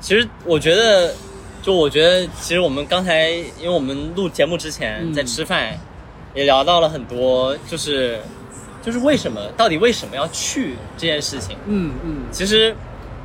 [0.00, 1.14] 其实我觉得，
[1.62, 5.78] 就我觉得，其实我们刚才，因为我们录节目之前在吃饭，
[6.34, 8.20] 也聊到了很多，就是
[8.82, 11.56] 就是为什么，到底为什么要去这件事情。
[11.66, 12.16] 嗯嗯。
[12.30, 12.74] 其实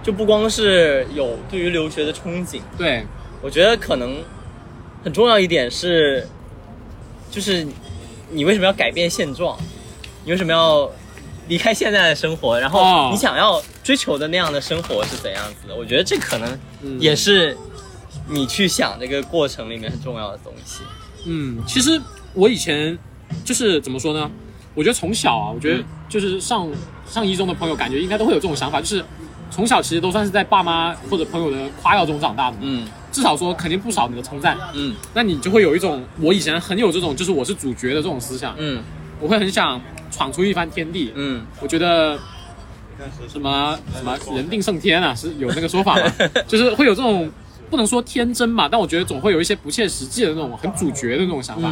[0.02, 3.06] 就不光是有对于留学的憧憬，对，
[3.42, 4.24] 我觉得可能
[5.04, 6.28] 很重要一点是，
[7.30, 7.68] 就是。
[8.32, 9.58] 你为什么要改变现状？
[10.24, 10.90] 你为什么要
[11.48, 12.60] 离开现在的生活？
[12.60, 15.76] 然后你想要追求的那样的生活是怎样子的？
[15.76, 16.60] 我觉得这可能
[17.00, 17.58] 也是
[18.28, 20.82] 你去想这个过程里面很重要的东西。
[21.26, 22.00] 嗯，其实
[22.34, 22.98] 我以前
[23.44, 24.30] 就是怎么说呢？
[24.74, 26.70] 我觉得从小啊，我觉得就是上
[27.08, 29.04] 上一中的朋友，感觉应该都会有这种想法，就是
[29.50, 32.58] 从小其实都算是在爸妈或者朋友的夸耀中长大的。
[32.62, 32.88] 嗯。
[33.12, 38.82] 至少说肯定不少你的称赞，嗯，那你就会有一种我以前很有这种就是我是主角的这种思想，嗯，
[39.20, 42.18] 我会很想闯出一番天地，嗯，我觉得
[43.28, 46.12] 什么什么人定胜天啊，是有那个说法吗？
[46.48, 47.30] 就是会有这种
[47.70, 51.70] 不能说天真吧，但我觉得总会有一些不切实际的那种很主角的那种想法。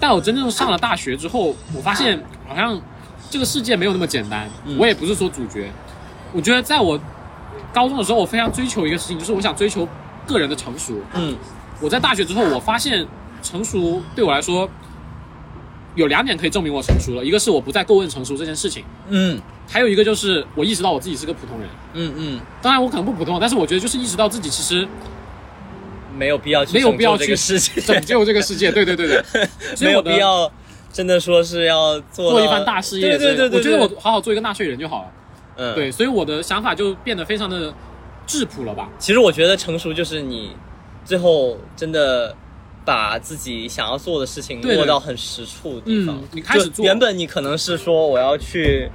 [0.00, 2.78] 但我真正上了大学之后，我发现好像
[3.30, 4.48] 这个世界没有那么简单。
[4.66, 4.76] 嗯。
[4.78, 5.70] 我也不是说主角，
[6.32, 6.98] 我觉得在我
[7.72, 9.88] 高中的时候，我非常追求一个事情，就是我想追求
[10.26, 10.94] 个人的成熟。
[11.14, 11.36] 嗯
[11.80, 13.06] 我在大学之后，我发现
[13.42, 14.68] 成熟对我来说
[15.96, 21.68] 有两点可以证明我成熟了，一个是我不再过问成熟这件事情，嗯还有一个就是我意识到我自己是个普通人。
[21.94, 24.86] 嗯嗯，当然我可能不普通，但是我觉得就是意识到自己其实
[26.16, 28.70] 没有必要去没有必要拯救这去个世界， 拯救这个世界。
[28.70, 29.48] 对对对对，
[29.82, 30.50] 没有必要
[30.92, 35.08] 真的说是要做做一番大事业对对对，我觉得我好好做一个纳税人就好了。
[35.56, 37.72] 嗯对，所以我的想法就变得非常的
[38.26, 38.88] 质朴了吧？
[38.98, 40.50] 其实我觉得成熟就是你
[41.04, 42.34] 最后真的
[42.84, 46.16] 把自己想要做的事情落到很实处的地方。
[46.16, 48.90] 嗯你开始就做原本你可能是说我要去，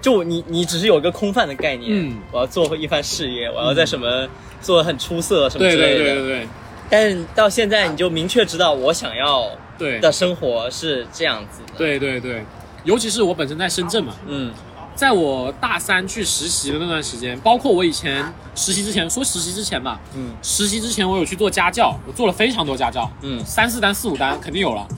[0.00, 4.28] 就你你只是有一个空泛的概念，嗯我要做一番事业，我要在什么
[4.60, 5.98] 做的很出色什么之类的。
[5.98, 6.48] 对对对对
[6.88, 12.44] 但是到现在你就明确知道我想要对的生活是这样子的。，对对对，
[12.84, 14.52] 尤其是我本身在深圳嘛，嗯
[14.96, 20.30] 在我大三去实习的那段时间，包括我以前实习之前，说实习之前吧，嗯。
[20.42, 23.44] 实习之前我有去做家教，我做了非常多家教，嗯。
[23.44, 24.88] 三四单、四五单肯定有了。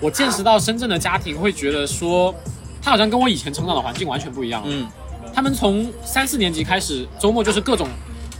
[0.00, 2.34] 我见识到深圳的家庭会觉得说，
[2.80, 4.68] 他好像跟我以前成长的环境完全不一样了。
[4.70, 4.88] 嗯。
[5.34, 7.86] 他们从三四年级开始，周末就是各种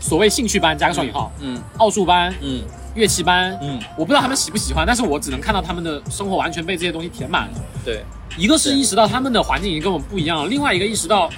[0.00, 1.62] 所谓兴趣班，加个双引号，嗯。
[1.76, 2.62] 奥数班、嗯
[2.94, 7.54] 乐器班，嗯，我不知道他们喜不喜欢，但是我只能看到他们的生活完全被这些东西填满了。
[7.84, 8.04] 对，
[8.36, 11.30] 一个是意识到他们的环境已经跟我们不一样了，另外一个意识到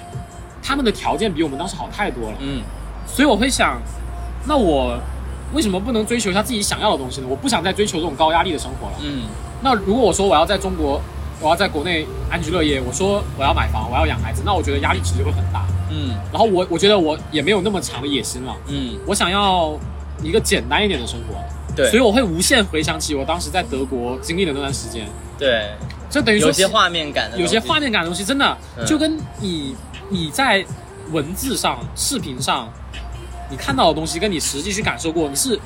[0.61, 2.37] 他们的条件比我们当时好太多了。
[2.41, 2.61] 嗯
[3.07, 3.79] 所以我会想，
[4.47, 4.97] 那我
[5.53, 7.27] 为什么不能追求一下自己想要的东西呢？
[7.29, 8.93] 我不想再追求这种高压力的生活了。
[9.03, 9.23] 嗯
[9.61, 10.99] 那如果我说我要在中国，
[11.39, 15.65] 我要在国内安居乐业，我说我要买房，我要养孩子，那我觉得压力其实会很大。
[15.91, 19.77] 嗯然后我我觉得我也没有那么强的野心了，嗯，我想要
[20.23, 21.35] 一个简单一点的生活。
[21.75, 25.71] 对，所以我会无限回想起我当时在德国经历的那段时间，对。
[26.09, 28.85] 就等于说有些画面感的，有些画面感的东西，真的嗯。
[28.85, 29.75] 就跟你
[30.09, 30.63] 你在
[31.11, 32.71] 文字上、视频上
[33.49, 35.59] 你看到的东西，跟你实际去感受过，你是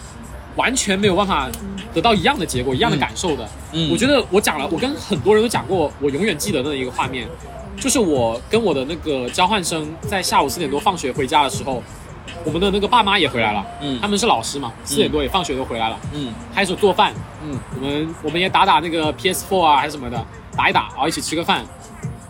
[0.56, 1.48] 完全没有办法
[1.94, 3.48] 得到一样的结果、一样的感受的。
[3.74, 3.92] 嗯。
[3.92, 7.28] 我觉得我讲了，我跟很多人都讲过，我永远记得的一个画面，
[7.78, 11.84] 就是我跟我的那个交换生在下午四点多放学回家的时候，
[12.44, 14.00] 我们的那个爸妈也回来了，嗯。
[14.02, 16.34] 他们是老师嘛，四点多也放学都回来了，嗯。
[16.54, 17.13] 开始做饭，
[17.44, 17.60] 嗯。
[17.76, 21.65] 我们我们也打打那个 PS4 啊，还是什么的，打一打，然后一起吃个饭。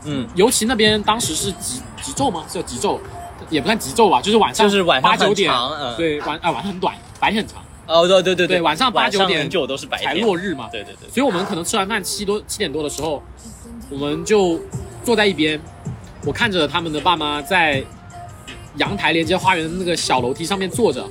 [0.06, 2.46] 嗯，尤其那边当时是极极昼吗？
[2.48, 2.98] 是叫极昼，
[3.50, 5.54] 也不算极昼吧，就是晚上就是晚上八九点。
[5.54, 8.62] 嗯，对晚啊晚上很短，白天很长，哦对对对对。
[8.62, 10.70] 晚上八九点久都是白才，落日嘛。
[10.72, 13.22] 对对对，所以我们可能吃完饭七多七点多的时候，
[13.90, 14.58] 我们就
[15.04, 15.60] 坐在一边，
[16.26, 17.84] 我看着他们的爸妈在
[18.78, 21.08] 阳台连接花园的那个小楼梯上面坐着，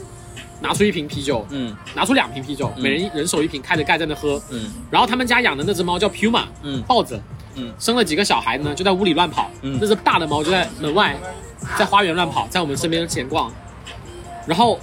[0.60, 1.74] 拿出一瓶啤酒，嗯。
[1.94, 2.82] 拿出两瓶啤酒，嗯。
[2.82, 4.40] 每人一人手一瓶，开着盖在那喝。
[4.50, 4.70] 嗯。
[4.90, 6.82] 然后他们家养的那只猫叫 Puma，嗯。
[6.82, 7.20] 豹子，
[7.56, 7.72] 嗯。
[7.78, 9.50] 生了几个小孩呢，就在屋里乱跑。
[9.62, 9.78] 嗯。
[9.80, 11.16] 那只大的猫就在门外，
[11.78, 13.52] 在花园乱跑，在我们身边闲逛。
[14.46, 14.78] 然后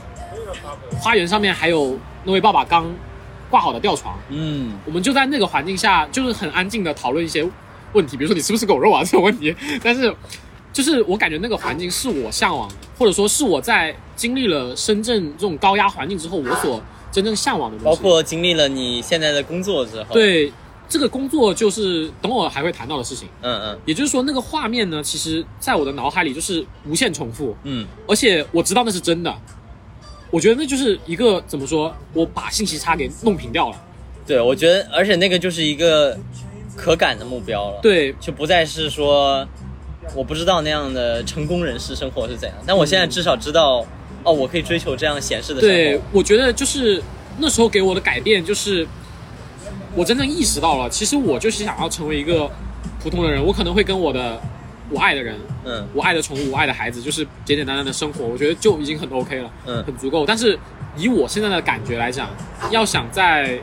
[0.99, 2.85] 花园上面还有那位爸爸刚
[3.49, 4.73] 挂好的吊床，嗯。
[4.85, 7.47] 我们就在那个环境下，就是很安静的讨论一些
[7.93, 9.55] 问题，比如说你吃不吃狗肉啊这种问题。
[9.81, 10.13] 但是，
[10.75, 16.83] 就是我感觉那个环境是我向往的，或者说是我在经历了深圳这种高压环境之后，我所
[17.13, 17.95] 真正向往的东西。
[17.95, 20.51] 包括经历了你现在的工作之后，，对
[20.89, 23.25] 这个工作，就是等我还会谈到的事情。
[23.41, 29.33] 嗯嗯也就是说，那个画面呢，其实在我的脑海里就是无限重复，嗯而且我知道那是真的。
[30.29, 33.77] 我觉得那就是一个怎么说，我把信息差给弄平掉了。
[34.27, 36.17] 对，我觉得，而且那个就是一个
[36.75, 39.47] 可感的目标了，，对，就不再是说
[40.13, 43.85] 我不知道那样的成功人士生活是怎样，但我现在至少知道，
[44.23, 47.01] 哦，我可以追求这样闲适的生活，对，我觉得就是
[47.37, 48.87] 那时候给我的改变，就是
[49.95, 52.49] 我真正意识到了，其实我就是想要成为一个
[53.01, 54.39] 普通的人，我可能会跟我的
[54.89, 55.87] 我爱的人、嗯。
[55.93, 59.83] 我爱的宠物、我爱的孩子，就是简简单单的生活，我觉得就已经很 OK 了，嗯。
[59.83, 60.25] 很足够。
[60.25, 60.57] 但是
[60.95, 62.29] 以我现在的感觉来讲，
[62.71, 63.59] 要想在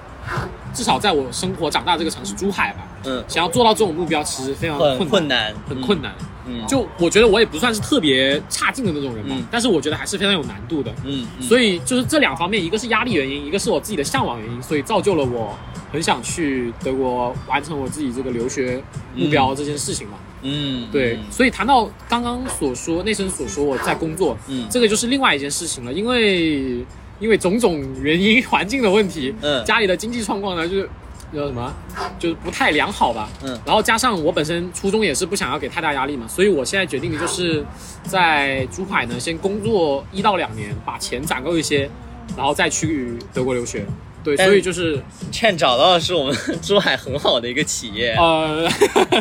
[0.72, 6.14] 至少在我生活长大这个城市珠海吧，嗯，想要做到这种目标，其实非常很困困难，很困难。
[6.44, 9.44] 嗯，就我觉得我也不算是特别差劲的那种人吧，嗯。
[9.50, 10.92] 但是我觉得还是非常有难度的。
[11.04, 11.42] 嗯，嗯。
[11.42, 15.56] 所以就是这两方面，一个是压力原因，一个是我自己的向往原因，所以造就了我
[15.92, 18.82] 很想去德国完成我自己这个留学
[19.14, 20.14] 目标这件事情嘛。
[20.42, 24.66] 嗯，对，嗯所以谈到刚刚所说内生所说我在工作，嗯。
[24.68, 26.84] 这个就是另外一件事情了，因为
[27.22, 30.90] 因为种种原因、环境的问题，嗯家里的经济状况呢，就是
[31.32, 31.72] 叫什么，
[32.18, 33.28] 就是不太良好吧。
[33.44, 37.64] 嗯然后加上我本身初中也是不想要给太大压力嘛，所以我现在决定的就是
[38.02, 41.88] 在珠海呢先工作一到两年，把钱攒够一些，
[42.36, 43.86] 然后再去德国留学。
[44.22, 48.68] 对，所以就是劝找到的是我们 珠海很好的一个企业，呃，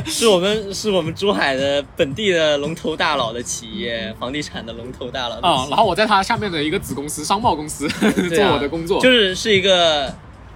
[0.06, 10.14] 是我们是我们珠海的本地的龙头大佬的企业，房地产的龙头大佬的企业啊、然后我在他下面的一个子公司商贸公司对做啊我的工作，就是是一个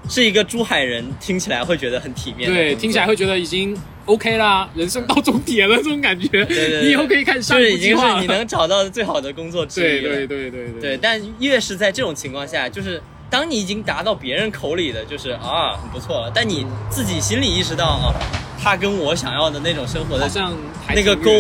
[0.10, 2.51] 是一个珠海人，听起来会觉得很体面。
[2.51, 6.27] 对，听起来会觉得已经 OK 啦，人生到终点了这种感觉。
[6.27, 10.15] 对对你以后可以开始下就是已经一步计划了是你能找到的最好的工作之对一了。
[10.15, 18.13] 对对对对，但越是在这种情况下，就是当你已经达到别人口里的，就是啊很不错了，但你自己心里意识到啊，
[18.61, 20.53] 他跟我想要的那种生活的像
[20.89, 21.31] 那个沟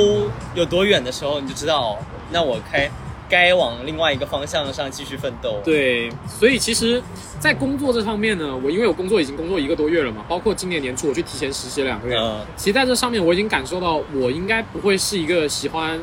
[0.55, 1.97] 有多远的时候，你就知道，哦
[2.31, 2.89] 那我开
[3.29, 7.01] 该往另外一个方向上继续奋斗。，对，所以其实，
[7.39, 15.99] 在工作这方面呢，我因为我工作已经工作一个多月了嘛，包括今年年初我去提前实习了两个月，嗯其实在这上面我已经感受到，我应该不会是一个喜欢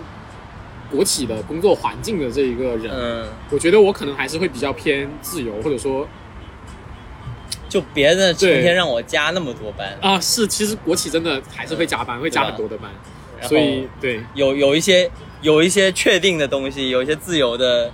[0.92, 2.92] 国企的工作环境的这一个人。
[2.92, 6.06] 嗯，我觉得我可能还是会比较偏自由，或者说
[7.68, 12.90] 就别的成天让我加那么多班，啊，是其实国企真的还是会加班，会加很多的班，
[13.48, 17.90] 所以对有有一些有一些确定的东西，有一些自由的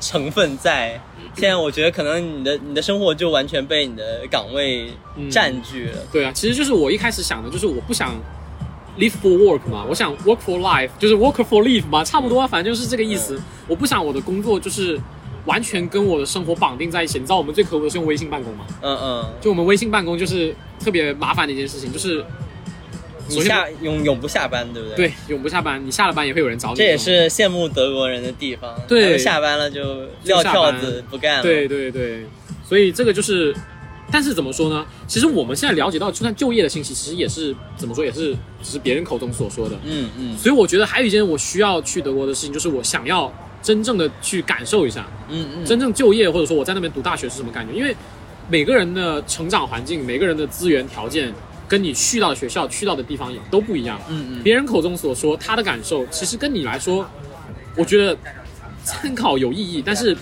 [0.00, 1.00] 成分在。
[1.36, 5.98] 现在我觉得可能你的你的生活就完全被你的岗位嗯占据了。
[6.12, 8.14] 对啊，其实就是我一开始想的，就是我不想
[8.98, 13.40] live for work 嘛，我想 work for life，就是 work for live 嘛，差不多啊，反正就是这个意思。
[13.66, 14.98] 我不想我的工作就是
[15.46, 17.18] 完全跟我的生活绑定在一起。
[17.18, 18.66] 你知道我们最可恶的是用微信办公嘛？
[18.82, 22.24] 嗯嗯，就我们微信办公就是特别麻烦的一件事情，就是
[23.28, 26.76] 你下永永不下班，对不对？，对永不下班，你下了班也会有人找你。
[26.76, 28.74] 这也是羡慕德国人的地方。
[28.86, 31.42] 对下班了就撂挑子不干了。
[31.42, 32.26] 对对对，
[32.68, 33.54] 所以这个就是，
[34.14, 34.86] 但是怎么说呢？
[35.08, 39.74] 其实我们现在了解到，就算就业的信息，其实也是怎么说，也是只是别人口中所说的。
[39.82, 43.28] 嗯嗯所以我觉得还有一件我需要去德国的事情，就是我想要
[43.60, 47.74] 真正的去感受一下，嗯嗯，真正就业或者说我在那边读大学是什么感觉。
[47.74, 47.92] 因为
[48.48, 51.34] 每个人的成长环境、每个人的资源条件，
[51.66, 54.00] 跟你去到的学校、去到的地方也都不一样。
[54.08, 57.04] 嗯嗯别人口中所说他的感受，其实跟你来说，
[57.76, 58.16] 我觉得
[58.84, 60.16] 参考有意义，但是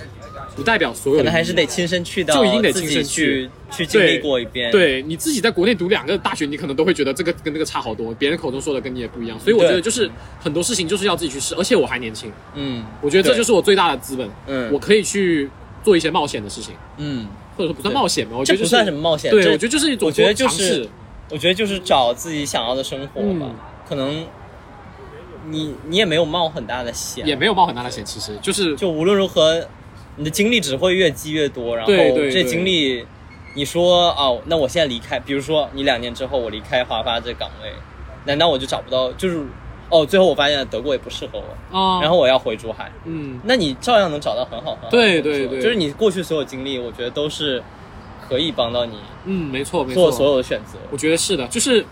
[0.56, 1.18] 不代表所有。
[1.18, 9.38] 可能还是得亲身去到，就一定得亲身去去经历过一遍。，对你自己在国内读两个大学，你可能都会觉得这个跟那个差好多，别人口中说的跟你也不一样。
[9.40, 10.10] 所以我觉得就是
[10.40, 14.28] 很多事情就是要自己去试，而且我还年轻，嗯我觉得这就是我最大的资本。
[14.46, 15.50] 嗯我可以去
[15.82, 19.30] 做一些冒险的事情，嗯，或者说不算冒险吧，我觉得就是不算什么冒险。
[19.30, 20.88] 对，我觉得就是一种我觉得就是
[21.30, 23.46] 我觉得就是找自己想要的生活吧。
[23.46, 23.54] 嗯
[23.88, 24.24] 可能
[25.50, 29.68] 你你也没有冒很大的险，也没有冒很大的险，其实就是就无论如何，
[30.16, 33.06] 你的经历只会越积越多，然后这经历，
[33.54, 37.72] 你说哦，那我现在离开，比如说你两年之后我离开华发这岗位，
[38.26, 39.10] 难道我就找不到？
[39.12, 39.42] 就是
[39.88, 45.60] 哦，最后我发现德国也不适合我，啊，然后我要回珠海，嗯，那你照样能找到很好很好的对对对。
[45.60, 47.62] 就是你过去所有经历，我觉得都是
[48.26, 50.10] 可以帮到你嗯，没错没错。
[50.10, 50.78] 做，所有的选择。
[50.90, 51.84] 我觉得是的，就是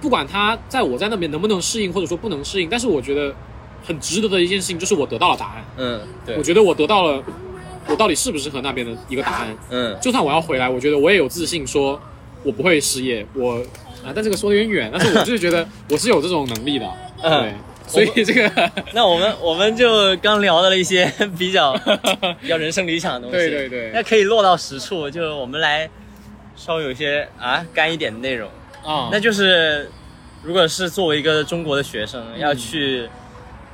[0.00, 3.34] 不管他在我在那边能不能适应，或者说不能适应，但是我觉得
[3.86, 5.64] 很值得的一件事情就是我得到了答案。
[5.76, 6.36] 嗯，对。
[6.36, 7.22] 我，觉得我得到了
[7.86, 9.56] 我到底适不适合那边的一个答案。
[9.70, 9.96] 嗯。
[10.00, 12.00] 就算我要回来，我觉得我也有自信说
[12.42, 13.54] 我不会失业，我
[14.04, 16.86] 啊，但这个说的有点远，但是我就是觉得我是有这种能力的，
[17.20, 17.54] 对嗯，
[17.86, 21.72] 所以这个那我们我们就刚聊到了一些比较
[22.40, 23.90] 比较人生理想的东西，对对对。
[23.92, 25.88] 那可以落到实处，就是我们来
[26.54, 28.48] 稍微有一些啊干一点的内容，
[28.84, 29.90] 啊，那就是
[30.42, 33.08] 如果是作为一个中国的学生要去。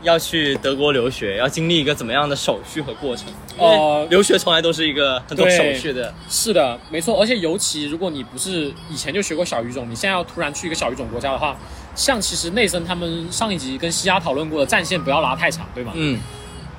[0.04, 3.26] 要去德国留学，要经历一个怎么样的手续和过程？
[3.58, 6.14] 呃因为留学从来都是一个很多手续的。
[6.28, 11.56] 是的，没错，而且尤其如果你不是以前就学过小语种，你现在要突然去一个小语种国家的话，
[11.94, 15.92] 像其实内森他们上一集跟西亚讨论过的战线不要拉太长，对吗？
[15.94, 16.20] 嗯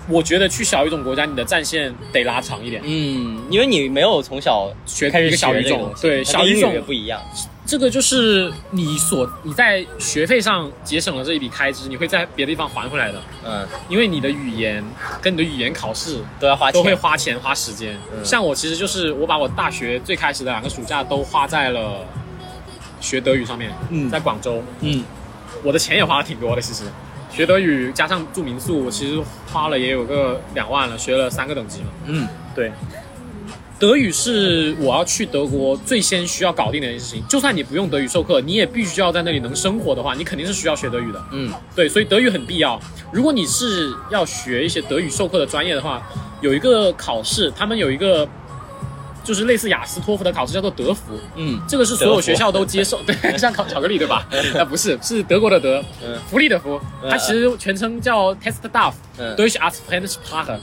[0.08, 2.80] 我觉得去小语种国家，你的战线得拉长一点。
[2.86, 7.20] 嗯，因为你没有从小学开始学一个小语种学这个东，西对小语种也不一样。
[7.66, 14.84] 这个就是你所你在学费上节省了这一笔开支，你会在别的地方还回来的，嗯，因为你的语言
[15.22, 16.80] 跟你的语言考试都要花钱。
[16.80, 17.98] 都会花钱花时间。
[18.14, 22.06] 嗯像我其实就是我把我大学最开始的两个暑假都花在了
[23.02, 25.04] 学德语上面，嗯在广州，嗯
[25.64, 26.62] 我的钱也花了挺多的。
[26.62, 26.84] 其实
[27.32, 29.20] 学德语加上住民宿，我其实
[29.52, 31.88] 花了也有个两万了，学了三个等级嘛。
[32.06, 32.72] 嗯对，
[33.78, 37.22] 德语是我要去德国最先需要搞定的一件事情。
[37.28, 41.22] 就算你不用德语授课，你也必须要在那里能生活的话，你肯定是需要学德语的。
[41.32, 42.80] 嗯对，所以德语很必要。
[43.12, 46.02] 如果你是要学一些德语授课的专业的话，
[46.42, 48.28] 有一个考试，他们有一个
[49.26, 51.20] 就是类似雅思托福的考试，叫做德福。
[51.36, 54.26] 嗯这个是所有学校都接受，对， 像烤巧克力对吧？
[54.58, 58.94] 啊，不是，是德国的德，嗯福利的福，它嗯其实全称叫 Test DAF。
[59.18, 60.60] 嗯 Deutsch als Fremdsprache，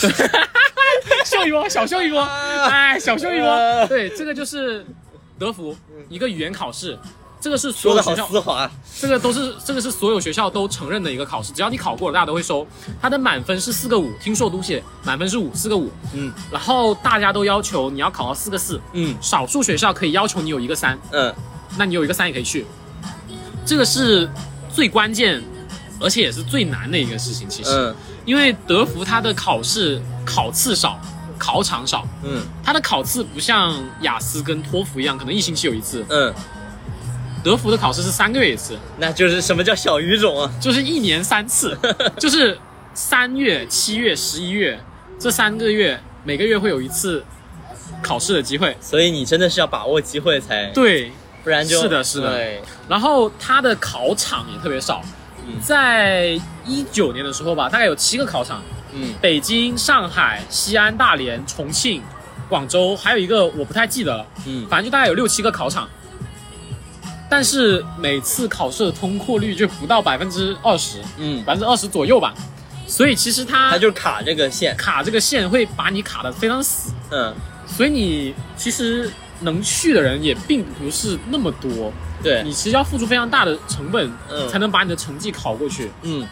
[1.24, 3.48] 秀一波，小秀一波，啊哎，小秀一波。
[3.48, 4.84] 啊对，这个就是
[5.38, 5.76] 德福
[6.08, 6.98] 一个语言考试，
[7.40, 8.70] 这个是所说的好有学校丝滑。
[9.00, 12.66] 这个都是这个是所有学校都承认的一个考试，只要你考过了，大家都会收。
[13.00, 15.90] 它的满分是四个五，听说读写满分是五，四个五。
[16.14, 21.34] 嗯然后大家都要求你要考到四个四，嗯少数学校可以要求你有一个三，嗯
[21.76, 22.64] 那你有一个三也可以去。
[23.66, 24.28] 这个是
[24.70, 25.42] 最关键，
[25.98, 27.48] 而且也是最难的一个事情。
[27.48, 30.98] 其实，嗯因为德福它的考试考次少，
[31.38, 36.04] 考场少，嗯它的考次不像雅思跟托福一样，可能一星期有一次。
[36.08, 36.32] 嗯，
[37.42, 38.78] 德福的考试是三个月一次。
[38.98, 40.50] 那就是什么叫小语种啊？
[40.60, 41.76] 就是一年三次，
[42.18, 42.58] 就是
[42.94, 44.80] 三月、七月、十一月
[45.18, 47.22] 这三个月，每个月会有一次
[48.02, 48.76] 考试的机会。
[48.80, 51.12] 所以你真的是要把握机会才，对，
[51.42, 55.10] 不然就是的是的对然后它的考场也特别少，嗯
[55.62, 62.02] 在一九年的时候吧，大概有七个考场，嗯北京、上海、西安、大连、重庆、
[62.48, 65.88] 广州，还有一个我不太记得了，嗯反正就大概有六七个考场。
[67.28, 72.32] 但是每次考试的通过率就不到百分之二十，嗯，百分之二十左右吧。
[72.86, 74.76] 所以其实它它就是卡这个线。
[74.76, 77.34] 卡这个线会把你卡得非常死，嗯，
[77.66, 79.10] 所以你其实
[79.40, 84.48] 能去的人也并不是那么多，对，你其实要付出非常大的成本，嗯。
[84.48, 85.90] 才能把你的成绩考过去。
[86.02, 86.26] 嗯。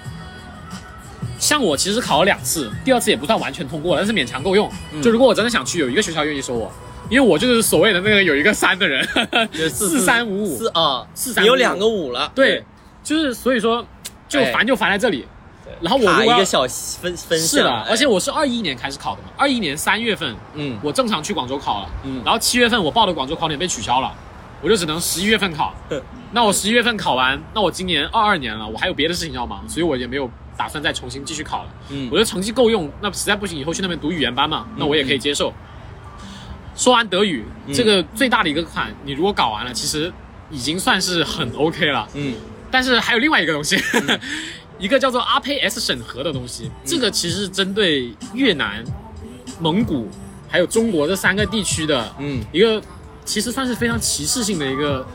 [1.39, 4.71] 像我其实考了两次，第二次也不算完全通过，但是勉强够用。
[4.93, 5.03] 嗯。
[5.03, 6.73] 就如果我真的想去，有一个学校愿意收我，
[7.11, 9.07] 因为我就是所谓的那个有一个三的人，
[9.53, 10.59] 就是四三五五。
[10.59, 12.31] 四，啊，四三你有两个五了。
[12.35, 12.65] 对，
[13.03, 13.85] 就是所以说
[14.29, 14.53] 就哎。
[14.53, 15.27] 烦就烦在这里。
[15.73, 16.67] 对，然后我一个小
[17.01, 24.13] 分分是的，而且我是二一年开始考的嘛，二一年三月份嗯我正常去广州考了，嗯然后七月份我报的广州考点被取消了，
[24.61, 25.75] 我就只能十一月份考。
[26.35, 31.71] 那我十一月份考完，那我今年二二年了，我还有别的事情要忙，所以我也没有打算再重新继续考了。
[31.91, 35.53] 嗯我觉得成绩够用，那实在不行以后去那边读语言班嘛，那我也可以接受。
[36.75, 40.11] 说完德语，嗯这个最大的一个坎，你如果搞完了，其实
[40.51, 42.09] 已经算是很 OK 了。
[42.15, 42.35] 嗯
[42.71, 43.77] 但是还有另外一个东西，
[44.83, 48.83] 一个叫做 RPS 审核的东西，这个其实是针对越南、
[49.61, 50.09] 蒙古
[50.49, 52.83] 还有中国这三个地区的嗯一个，
[53.25, 55.07] 其实算是非常歧视性的一个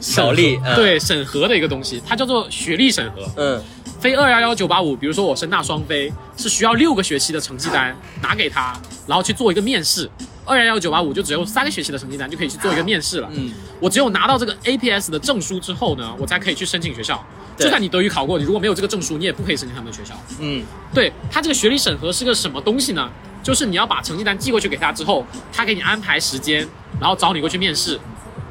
[0.00, 3.28] 审核条例嗯对审核的一个东西，它叫做学历审核。
[3.36, 3.60] 嗯
[4.00, 10.08] 非二幺幺九八五，比如说我深大双非是需要六个学期的成绩单拿给他，然后去做一个面试。
[10.50, 13.30] 二幺幺九八五就只有三个学期的成绩单就可以去做一个面试了。
[13.32, 17.24] 嗯，我只有拿到这个 APS 的证书之后呢，我才可以去申请学校。
[17.56, 20.14] 就算你德语考过，你如果没有这个证书，你也不可以申请他们的学校。
[20.40, 23.08] 嗯对他这个学历审核是个什么东西呢？
[23.44, 26.66] 就是你要把成绩单寄过去给他之后，他给你安排时间，
[27.00, 27.98] 然后找你过去面试。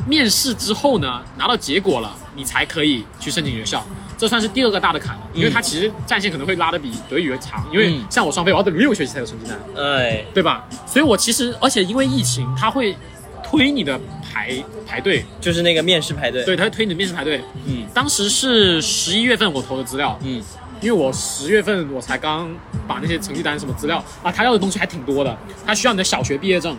[0.08, 3.86] 面试之后呢，拿到结果了，你才可以去申请学校。
[4.20, 8.06] 这算是第二个大的坎了，因为它其实战线可能会拉的比德语长，因为嗯。
[8.10, 10.26] 像我双非，我要等六个学期才有成绩单，哎。
[10.34, 10.68] 对吧？
[10.86, 12.94] 所以我其实，而且因为疫情，它会
[13.42, 16.44] 推你的排排队，就是那个面试排队。
[16.44, 17.42] 对，它会推你的面试排队。
[17.66, 17.86] 嗯。
[17.94, 20.44] 当时是十一月份我投的资料，嗯。
[20.82, 22.50] 因为我十月份我才刚
[22.88, 26.78] 把那些成绩单什么资料啊，他要的东西还挺多的，他需要你的小学毕业证，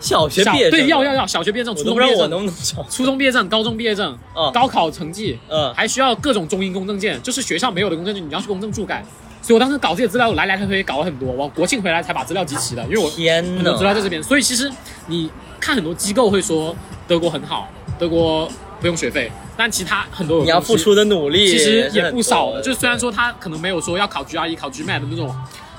[0.00, 2.54] 小学毕业证对要要要小学毕业证、初中毕业证、能不能。
[2.88, 9.04] 初中毕业证、高中毕业证、嗯高考成绩，嗯还需要各种中英公证件，就是学校没有的公证件，你要去公证处改。
[9.42, 13.94] 所以我当时搞这些资料来来回回搞了很多，我国庆回来才把资料集齐的， 因为我天很多资料！
[13.94, 14.22] 在这边。
[14.22, 14.70] 所以其实
[15.06, 16.74] 你看很多机构会说
[17.08, 18.46] 德国很好，德国
[18.80, 25.34] 不用学费，但其他很多你要付出的努力其实也不少的就虽然说他可能没有说要考 GRE、考 GMAT 的那种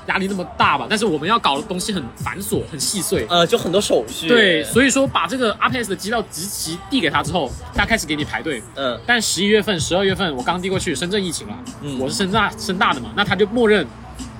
[0.06, 3.26] 压力那么大吧，但是我们要搞的东西很繁琐、很细碎。
[3.28, 4.28] 呃，就很多手续。
[4.28, 8.62] 对，所以说把这个 RPS 的资料集齐递给他之后，他开始给你排队。
[8.76, 13.86] 嗯但十一月份、十二月份我刚递过去，深圳疫情了，嗯我是深大深大的嘛，那他就默认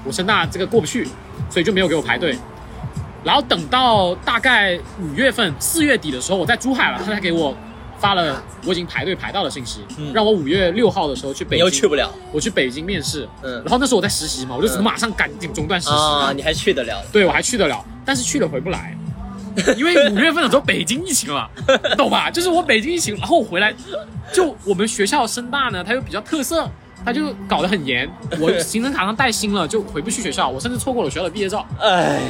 [0.04, 1.06] 我深大这个过不去，
[1.48, 2.36] 所以就没有给我排队。
[3.24, 7.56] 然后等到大概五月份、四月底的时候，我在珠海了，他才给我
[8.02, 10.12] 发了我已经排队排到了信息，嗯。
[10.12, 12.12] 让我五月六号的时候去北你京，又去不了。
[12.32, 13.54] 我去北京面试，嗯。
[13.62, 17.00] 然后那时候我在实习嘛，我就只能马上赶紧中断实习，啊，你还去得了？
[17.12, 18.96] 对我还去得了，但是去了回不来，
[19.78, 21.48] 因为五月份的时候北京疫情了，
[21.96, 22.28] 懂吧？
[22.28, 23.72] 就是我北京疫情，然后我回来，
[24.32, 26.68] 就我们学校深大呢，它又比较特色，
[27.04, 31.64] 它就搞得很严，我行程卡上带星了，就回不去学校，我甚至错过了学校的毕业照。
[31.80, 32.20] 哎，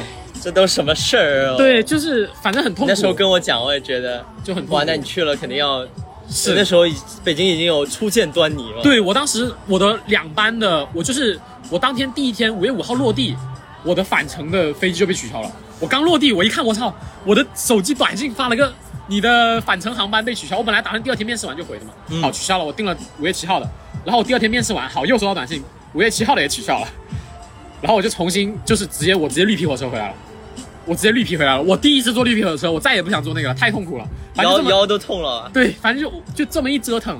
[0.43, 2.89] 这都什么事儿啊？，对，就是反正很痛苦。
[2.89, 5.85] 那时候跟我讲，我也觉得就很痛苦哇，那你去了肯定要。
[6.29, 11.37] 是那时候已北京已经有初见端倪了。，对我当时我的两班的，我就是
[11.69, 13.35] 我当天第一天五月五号落地，
[13.83, 15.51] 我的返程的飞机就被取消了。
[15.81, 18.73] 我刚落地，我一看，我操，我的手机短信发了个
[19.07, 20.57] 你的返程航班被取消。
[20.57, 23.69] 我本来打算第二天面试完就回的嘛，嗯好取消了，我定了五月七号的。
[24.05, 25.61] 然后我第二天面试完，好又收到短信，
[25.93, 26.87] 五月七号的也取消了。
[27.81, 30.15] 然后我就重新就是直接我直接绿皮火车回来了。
[30.85, 31.61] 我直接绿皮回来了。
[31.61, 34.07] 我第一次坐绿皮火车，我再也不想坐那个了，太痛苦了。
[34.35, 35.49] 腰腰都痛了。
[35.53, 37.19] 对，反正就就这么一折腾，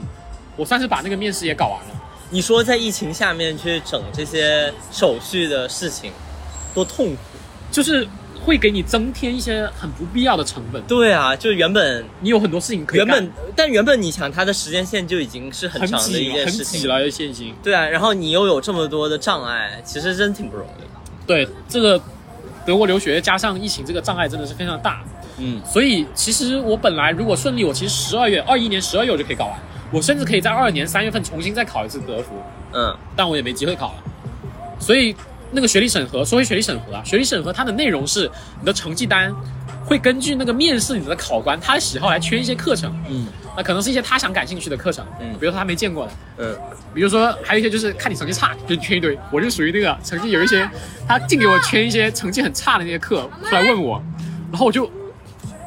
[0.55, 2.01] 我算是把那个面试也搞完了。
[2.30, 6.11] 你说在疫情下面去整这些手续的事情，
[6.74, 7.18] 多痛苦。
[7.72, 8.07] 就是
[8.45, 10.80] 会给你增添一些很不必要的成本。
[10.84, 16.82] 对啊，就是原本你有很多事情可以原本，但原本你想它的时间线就已经是很很长的一件事情。
[16.82, 17.55] 挤了，现行。
[17.64, 20.88] 对啊，然后你又有这么多的障碍，其实真挺不容易的。
[21.26, 21.99] 对这个
[22.66, 25.03] 德国留学加上疫情这个障碍真的是非常大，
[25.38, 29.59] 嗯，所以其实我本来如果顺利，我其实十二月二一年十二月我就可以搞完，
[29.91, 32.36] 我甚至可以在二二年三月份重新再考一次德福，
[32.72, 34.03] 嗯，但我也没机会考了。
[34.80, 35.16] 所以
[35.51, 39.34] 那个学历审核，说回学历审核啊，学历审核它的内容是你的成绩单
[39.86, 45.34] 会根据那个面试你的考官他的喜好来圈一些课程，嗯，那可能是一些他想感兴趣的课程，嗯。
[45.40, 46.56] 比如说他没见过的，呃，
[46.94, 50.68] 比如说还有一些就是看你成绩差就圈一堆，我就属于那个成绩有一些
[51.08, 54.02] 他净给我圈一些成绩很差的那些课出来问我，
[54.52, 54.90] 然后我就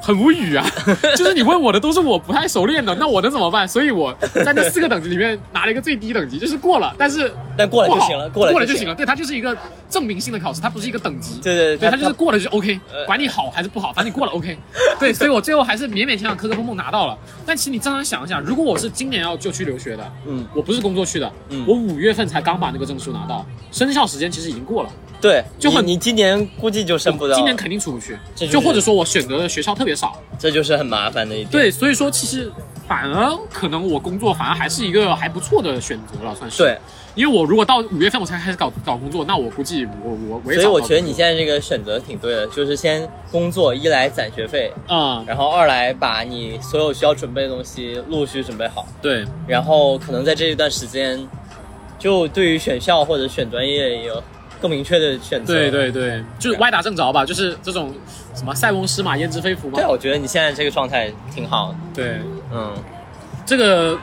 [0.06, 0.64] 很无语啊，
[1.18, 3.66] 就是你问我的都是我不太熟练的，那我能怎么办？
[3.66, 8.66] 所以我在那四个等级里面拿了一个最低等级，就是过了，但是但过了就好行了，过了就了。
[8.66, 8.94] 就行了。
[8.94, 9.56] 对，它就是一个
[9.90, 11.40] 证明性的考试，它不是一个等级。
[11.42, 14.56] 对对对，它就是过了就 OK，呃管你好还是不好，反正你过了 OK。
[15.00, 17.18] 对，所以我最后还是勉勉强强、磕磕碰碰拿到了。
[17.44, 24.90] 但其实你正常想一想，如果我是今年要就去留学的，嗯，我不是工作去的，嗯我五月份才刚把那个证书拿到，生效时间其实已经过了，
[25.20, 31.50] 对，就很你你今年估计就升不到，今年肯定出不去，就是就或者说我选择的学校特别少，这就是很麻烦的一点。
[31.50, 32.52] 对，所以说其实
[32.86, 36.58] 反而可能我工作反而还是一个还不错的选择了，算是。
[36.58, 36.78] 对，
[37.14, 51.26] 因为我如果到五月份我才开始搞搞工作，那我估计我我我也所以我觉得你现在这个选择挺对的，就是先工作，一来攒学费，嗯，然后二来把你所有需要准备的东西陆续准备好，对然后可能在这一段时间，
[51.98, 54.22] 就对于选校或者选专业也有
[54.60, 55.54] 更明确的选择。
[55.54, 57.94] 对对对，就是歪打正着吧，就是这种
[58.34, 59.86] 什么塞翁失马焉知非福嘛对，。
[59.86, 61.76] 我觉得你现在这个状态挺好的。
[61.94, 62.20] 对，
[62.52, 62.74] 嗯
[63.44, 63.98] 这个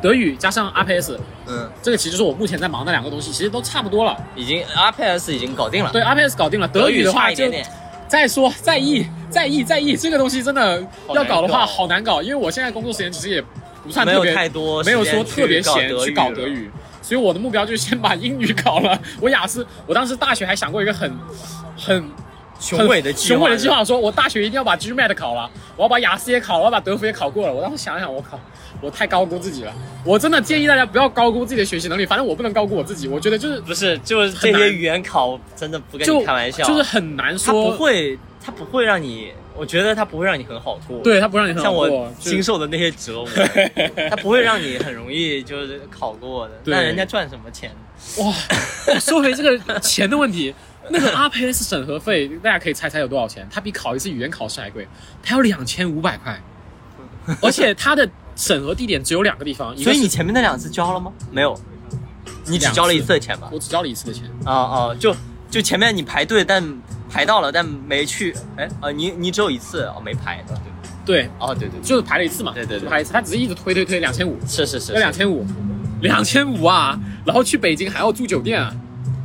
[0.00, 4.16] 德语加上 RPS，嗯，这个其实就是我目前在忙的两个东西，其实都差不多了。
[4.34, 7.44] 已经 RPS 已经搞定了，对，RPS 搞定了，德语的话就。
[8.08, 10.82] 再说再译再译再译，这个东西真的
[11.14, 13.38] 要搞的话好难搞，因为我现在工作时间其实也
[13.82, 16.70] 不算没有特别太多没有说特别闲去搞德语，
[17.08, 19.00] 所以我的目标就是先把英语考了。
[19.18, 21.10] 我雅思，我当时大学还想过一个很
[21.74, 22.04] 很
[22.60, 27.54] 雄伟的计划雄伟的计划，说我大学一定要把 GMAT 考了，我要把雅思也考了，我要把德福也考过了。
[27.54, 28.38] 我当时想想，我靠，
[28.82, 29.72] 我太高估自己了。
[30.04, 33.08] 我真的建议大家不要高估自己的学习能力，反正我不能高估我自己。
[33.08, 43.28] 我觉得就是不是，就是这些语言考真的不跟你开玩笑，就是很难他说，不会，他不会让你，我觉得他不会让你很好过。，对他不让你很好像我经受的那些折磨，
[44.08, 46.54] 他不会让你很容易就是考过的。
[46.64, 47.70] 对那人家赚什么钱？
[48.18, 48.32] 哇，
[49.00, 50.54] 说回这个钱的问题，
[50.90, 53.46] 那个 RPS 审核费，大家可以猜猜有多少钱？
[53.50, 54.86] 它比考一次语言考试还贵，
[55.22, 56.40] 它要两千五百块，
[57.42, 61.12] 而且它的审核地点只有两个地方，一所以是你前面那两次交了吗？
[61.32, 61.60] 没有，
[62.46, 63.50] 你只交了一次的钱吧？
[63.52, 65.14] 我只交了一次的钱，啊啊，就
[65.50, 66.62] 就前面你排队，但
[67.10, 68.34] 排到了，但没去。
[68.56, 70.44] 哎啊，你你只有一次哦，没排。
[70.46, 72.84] 对，对，哦对对对，就是排了一次嘛，对对对。
[72.84, 75.46] 就排一次，他只是一直推推推两千五，是是是，要两千五，
[76.02, 78.74] 两千五啊，然后去北京还要住酒店啊，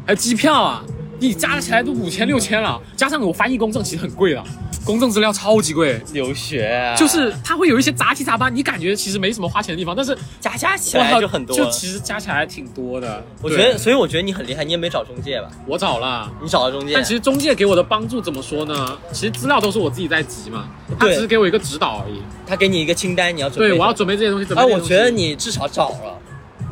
[0.05, 0.83] 还有机票啊，
[1.19, 4.43] 你加起来都五千六千了，加上我翻译公证其实很贵的，
[4.85, 6.01] 公证资料超级贵。
[6.11, 11.55] 留学啊，就是它会有一些杂七杂八，你感觉其实没什么花钱的地方，但是加加起来就很多。
[11.55, 13.23] 就其实加起来挺多的。
[13.41, 15.49] 我觉得，所以我觉得你很厉害，你也没找中介吧？
[15.65, 18.97] 我找了，你找了中介但，其实中介给我的帮助怎么说呢？
[19.11, 20.69] 其实资料都是我自己在集嘛，
[20.99, 22.21] 他只是给我一个指导而已。
[22.45, 26.19] 他给你一个清单，你要准备对，我要准备这些东西，准备啊，我觉得你至少找了。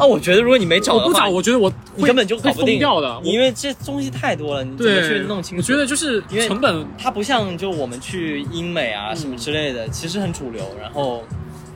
[0.01, 3.19] 啊，我觉得如果你没找的话，我不找，我觉得我会你根本就搞不定掉的。
[3.23, 5.61] 你因为这东西太多了，你怎么，去弄清楚？
[5.61, 10.63] 我觉得就是因为成本，它不像就我们去英美啊嗯什么之类的，其实很主流。
[10.81, 11.23] 然后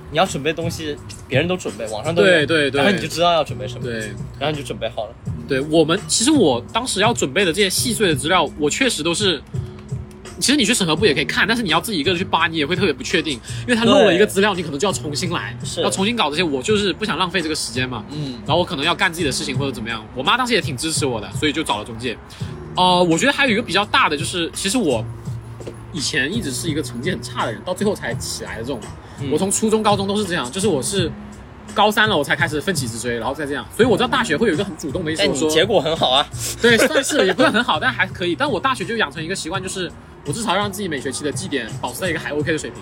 [0.10, 0.98] 你要准备东西，
[1.28, 4.00] 别人都准备，网上都有，对对对然后你就知道要准备什么，对
[4.40, 5.12] 然后你就准备好了。
[5.48, 9.40] 对，我们其实我当时要准备的这些细碎的资料，我确实都是。
[10.40, 16.44] 其实你去审核部也可以看，但是你要自己一个人去扒，你也会特别不确定，因为他漏了一个资料，你可能就要重新来，要重新搞这些。
[16.44, 20.06] 我就是不想浪费这个时间嘛，嗯，然后我可能要干自己的事情或者怎么样。
[20.16, 22.18] 我妈当时也挺支持我的，所以就找了中介。
[22.76, 25.04] 呃，我觉得还有一个比较大的就是，其实我
[25.94, 28.80] 以前一直是一个成绩很差的人，到最后才起来的这种。
[29.22, 31.10] 嗯我从初中、高中都是这样，就是我是
[31.74, 33.66] 高三了我才开始奋起直追，然后再这样。
[33.74, 36.28] 所以我知道大学会有一个很主动的意思，我说但你结果很好啊。
[36.62, 38.36] 对，算是也不是很好，但还可以。
[38.36, 39.90] 但我大学就养成一个习惯，就是
[40.26, 42.80] 我至少让自己每学期的绩点保持在一个还 OK 的水平，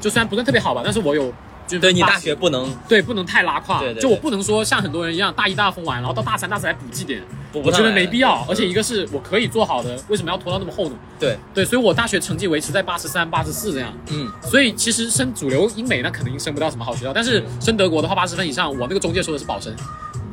[0.00, 1.32] 就虽然不算特别好吧，但是我有
[1.66, 3.78] 就对你大学不能，对，不能太拉胯。
[3.78, 7.22] 对对对就我不能说像很多人一样大一大疯完，然后到大三、大四来补绩点，
[7.52, 8.44] 我觉得没必要。
[8.48, 10.96] 而且一个是我可以做好的，为什么要拖到那么后呢？
[11.18, 13.92] 对，对，所以我大学成绩维持在八十三、八十四这样。
[14.10, 19.74] 嗯，所以其实升主流英美那肯定升不到什么好学校，但是升德国的话，八十分以上，我那个中介说的是保升，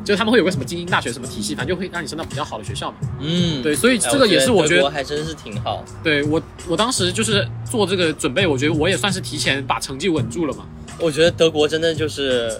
[0.09, 2.97] 就是他们会有个什么精英大学什么体系，反正就会让你升到比较好的学校嘛。
[3.19, 5.85] 嗯，对，所以哎这个也是我觉德国得，还真是挺好。
[6.03, 10.65] 对我我当时就是做这个准备，我觉得我也算是提前把成绩稳住了嘛。
[10.99, 12.59] 我觉得德国真的就是，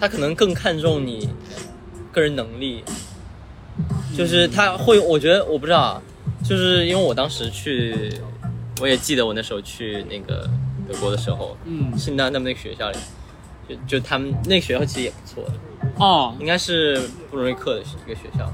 [0.00, 1.28] 他可能更看重你
[2.10, 2.82] 个人能力，
[4.18, 6.02] 就是他会，我觉得我不知道啊，
[6.42, 8.12] 就是因为我当时去，
[8.80, 10.50] 我也记得我那时候去那个
[10.88, 12.98] 德国的时候，嗯，是那他们那个学校里，
[13.86, 15.52] 就就他们那个学校其实也不错的，
[15.98, 16.98] 哦，应该是
[17.30, 18.52] 布伦瑞克的一个学校。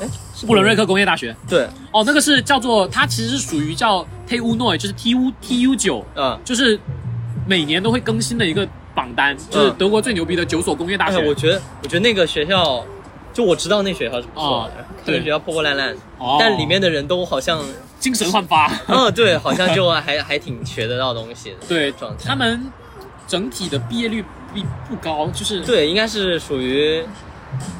[0.00, 0.84] 哎，是布伦瑞克。
[0.86, 6.78] 工业大学，对，哦，那个是叫做它其实是属于叫 TU Noi，就是 TU TU 九，嗯，就是
[7.46, 11.18] 每年都会更新的一个榜单，就是嗯德国最牛逼的九所工业大学。
[11.18, 12.84] 哎，我觉得我觉得那个学校，
[13.32, 15.18] 就我知道那学校是不错的，那对。
[15.18, 16.36] 个学校破破烂烂，哦。
[16.40, 17.62] 但里面的人都好像，
[18.00, 18.68] 精神焕发。
[18.88, 21.56] 嗯，对，好像就还还挺学得到东西的。
[21.68, 22.24] 对状态。
[22.24, 22.60] 他们
[23.32, 24.22] 整体的毕业率
[24.52, 27.02] 不不高，就是对，应该是属于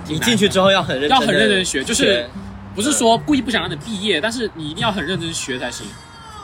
[0.09, 2.27] 你进去之后要很认真要很认真学，就是
[2.75, 5.87] 不是说故意不想让你毕业，但是你一定要很认真学才行，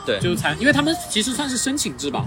[0.05, 2.23] 对，就是才，因为他们其实算是申请制吧，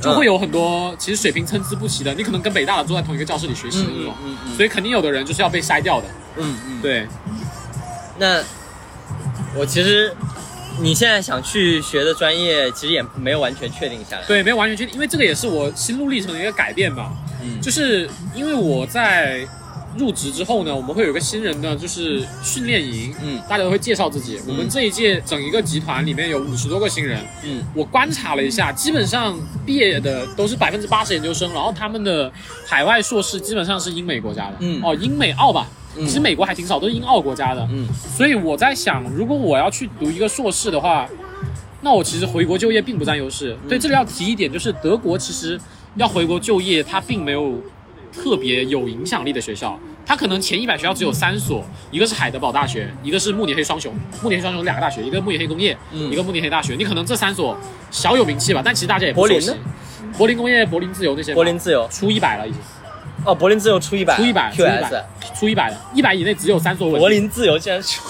[0.00, 4.56] 就会有很多其实水平参差不齐的，你可能跟北大的坐在同一个教室里学习的那嗯种，嗯嗯。
[4.56, 6.06] 所以肯定有的人就是要被筛掉的。
[6.38, 7.06] 嗯嗯，对，
[8.18, 8.42] 那
[9.54, 10.16] 我其实
[10.80, 17.12] 你现在想去学的专业，其实也没有完全确定下来。，对，没有完全确定，因为这个也是我心路历程的一个改变吧。
[17.42, 19.46] 嗯，就是因为我在
[19.96, 24.40] 入职之后呢，我们会有个新人的，就是训练营，嗯大家都会介绍自己。
[24.48, 32.32] 我们这一届整一个集团里面有五十多个新人，嗯我观察了一下，基本上毕业的都是百分之八十研究生，然后他们的
[32.66, 35.68] 海外硕士基本上是英美国家的，嗯哦，英美澳吧。
[35.96, 37.66] 嗯其实美国还挺少，都是英澳国家的。
[37.70, 37.86] 嗯
[38.16, 41.08] 所以我在想，如果我要去读一个硕士的话，
[41.80, 43.56] 那我其实回国就业并不占优势。
[43.64, 45.60] 嗯对，这里要提一点，就是德国其实
[45.96, 47.60] 要回国就业，它并没有
[48.12, 49.78] 特别有影响力的学校。
[50.04, 53.94] 它可能前一百学校只有三所，一个是海德堡大学，一个是慕尼黑双雄。
[54.20, 56.74] 慕尼黑双雄有两个大学，一个慕尼黑工业，嗯一个慕尼黑大学。
[56.74, 57.56] 你可能这三所
[57.90, 59.70] 小有名气吧，但其实大家也不熟悉柏林呢。
[60.18, 62.60] 柏林工业、柏林自由那些，柏林自由出一百了已经，
[63.24, 65.04] 哦，柏林自由出一百，出一百，出一 QS，百，
[65.38, 68.02] 出一百的，一百以内只有三所稳定柏林自由竟然出。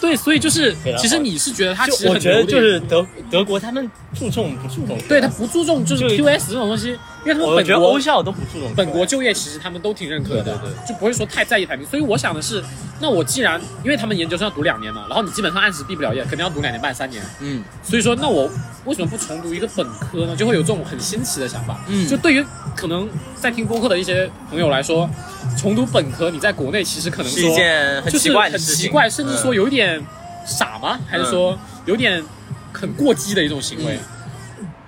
[0.00, 4.96] 对，所以就是 其实你是觉得他其实就我觉得就是德德国他们注重不注重？
[5.08, 6.96] 对他不注重就是 QS 这种东西，
[7.28, 11.86] 因为他们我觉得欧校都不注重本国就业其实他们都挺认可的，对对就不会说太在意排名。
[11.86, 12.62] 所以我想的是，
[13.00, 18.50] 那我既然因为他们研究生要读两年嘛，然后你基本上按时毕不了业，肯定要读两年半三年，嗯所以说那我
[18.86, 20.34] 为什么不重读一个本科呢？
[20.34, 21.84] 就会有这种很新奇的想法。
[21.88, 25.08] 嗯就对于可能在听播客的一些朋友来说，
[25.58, 30.00] 重读本科你在国内其实可能是说一件很就是很奇怪的事情，奇怪，甚至说嗯有一点
[30.46, 30.98] 傻吗？
[31.06, 32.22] 还是说有点
[32.72, 33.98] 很过激的一种行为？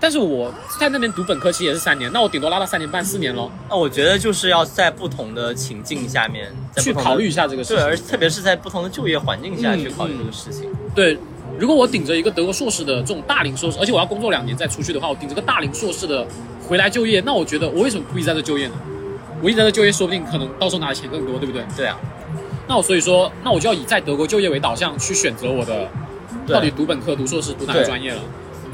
[0.01, 8.05] 嗯但是我在那边读本科其实也是三年，那我顶多拉到三年半四年咯，那我觉得就是要在不同的情境下面，去考虑一下这个事情对，情。
[8.07, 10.71] 而特别是在不同的就业环境下嗯去考虑这个事情。
[10.95, 11.19] 对，
[11.59, 16.27] 如果我顶着一个德国硕士的这种大龄硕士，而且我要工作两年再出去的话，我顶着个大龄硕士的
[16.67, 18.75] 回来就业，那我觉得我为什么不一直在这就业呢？
[19.43, 21.63] 我一直在这就业，说不定可能到时候拿的钱更多，对不对？
[21.77, 21.99] 对啊，
[22.67, 25.87] 那我所以说，那我就要以在德国就业为导向去选择我的
[26.47, 28.23] 到底读本科、读硕士、读哪个专业了。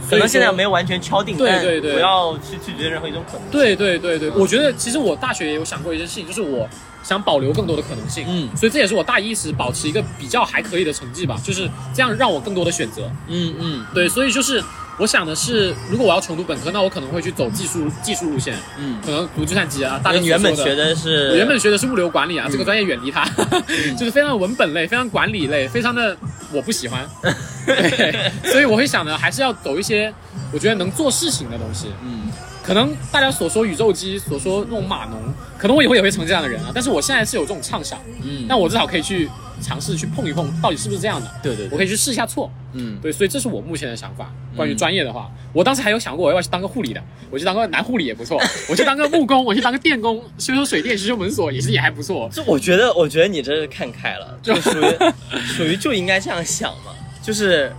[0.08, 0.76] 可能现在没有。
[0.76, 3.48] 完全敲定，对对对不要去拒绝任何一种可能。
[3.50, 6.68] 对对对对，我觉得其实我大学也有想过一件事情，就是我
[7.02, 8.26] 想保留更多的可能性。
[8.28, 13.10] 嗯所以这也是我大一时保持一个比较还可以的成绩吧，就是这样让我更多的选择。
[13.28, 14.62] 嗯嗯对，所以就是
[14.98, 20.00] 我想的是，如果我要重读本科，那我可能会去走技术技术路线，嗯，可能读计算机啊。
[20.02, 20.94] 大家那你原本学的。
[20.94, 23.24] 是，我原本学的是物流管理啊，嗯这个专业远离它，
[23.98, 26.16] 就是非常文本类，非常管理类，非常的
[26.52, 27.06] 我不喜欢。
[27.66, 30.12] 对，所以我会想呢，还是要走一些
[30.52, 31.88] 我觉得能做事情的东西。
[32.02, 32.30] 嗯
[32.66, 36.72] 可能大家所说宇宙机，所说那种码农，可能我以后也会成这样的人啊。
[36.74, 39.30] 但是我现在是有这种畅想，嗯，那我至少可以去
[39.62, 41.30] 尝试去碰一碰，到底是不是这样的。
[41.42, 44.32] 对对对，我可以去试一下错，嗯对，所以这是我目前的想法。
[44.56, 48.40] 关于专业的话，我当时还有想过我要去当个护理的，我去当个男护理也不错，
[48.70, 52.28] 我去当个木工，我去当个电工，修修水电、修修门锁也是也还不错。
[52.32, 54.84] 这我觉得，我觉得你这是看开了，就属于
[55.44, 56.92] 属于就应该这样想嘛，
[57.22, 57.70] 就是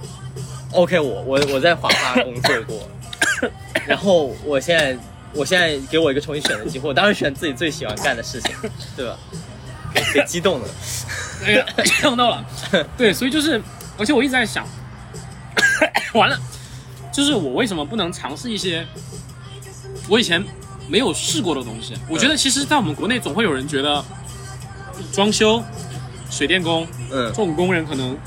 [0.72, 2.88] ，OK，我我我在华发工作过，
[3.88, 4.96] 然后我现在
[5.34, 8.52] 我现在给我一个重新选的机会，我当然选自己最喜欢干的事情，
[8.96, 9.18] 对吧？
[9.94, 10.68] 别别激动了，
[11.46, 12.46] 哎呀，呛到了。
[12.98, 13.62] 对，所以就是，
[13.98, 14.66] 而且我一直在想，
[16.14, 16.38] 完了，
[17.12, 18.86] 就是我为什么不能尝试一些
[20.10, 20.44] 我以前
[20.88, 21.94] 没有试过的东西？
[22.10, 24.04] 我觉得其实，在我们国内总会有人觉得
[25.14, 25.64] 装修
[26.30, 28.18] 水电工嗯这，种工人，可能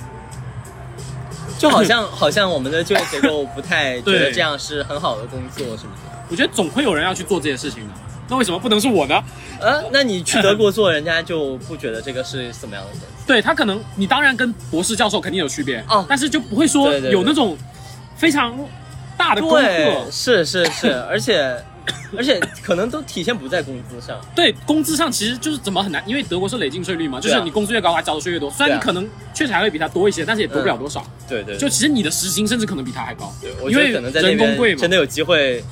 [1.58, 6.00] 就好像好像我们的就业结构不太 觉得这样是很好的工作，是不是？
[6.30, 7.94] 我觉得总会有人要去做这些事情的。
[8.30, 9.22] 那为什么不能是我呢？
[9.60, 13.06] 呃，那你去德国做，人家就不觉得这个是什么样的？
[13.26, 17.56] 对他可能你当然跟博士教授肯定有区别哦但是就不会说有那种
[18.16, 18.58] 非常
[19.16, 20.10] 大的功对，课。
[20.10, 21.56] 是是是， 而且
[22.16, 24.20] 而且可能都体现不在工资上。
[24.34, 28.50] 对工资上其实就是怎么很难，因为德国是累进税率嘛，就是你工资越高，他交的税越多。
[28.50, 31.04] 虽然你可能确实还会比他多一些，但是也多不了多少。
[31.28, 35.62] 对对，就其实你的时薪甚至可能比他还高，对我觉得因为可能在那人工贵嘛边真的有机会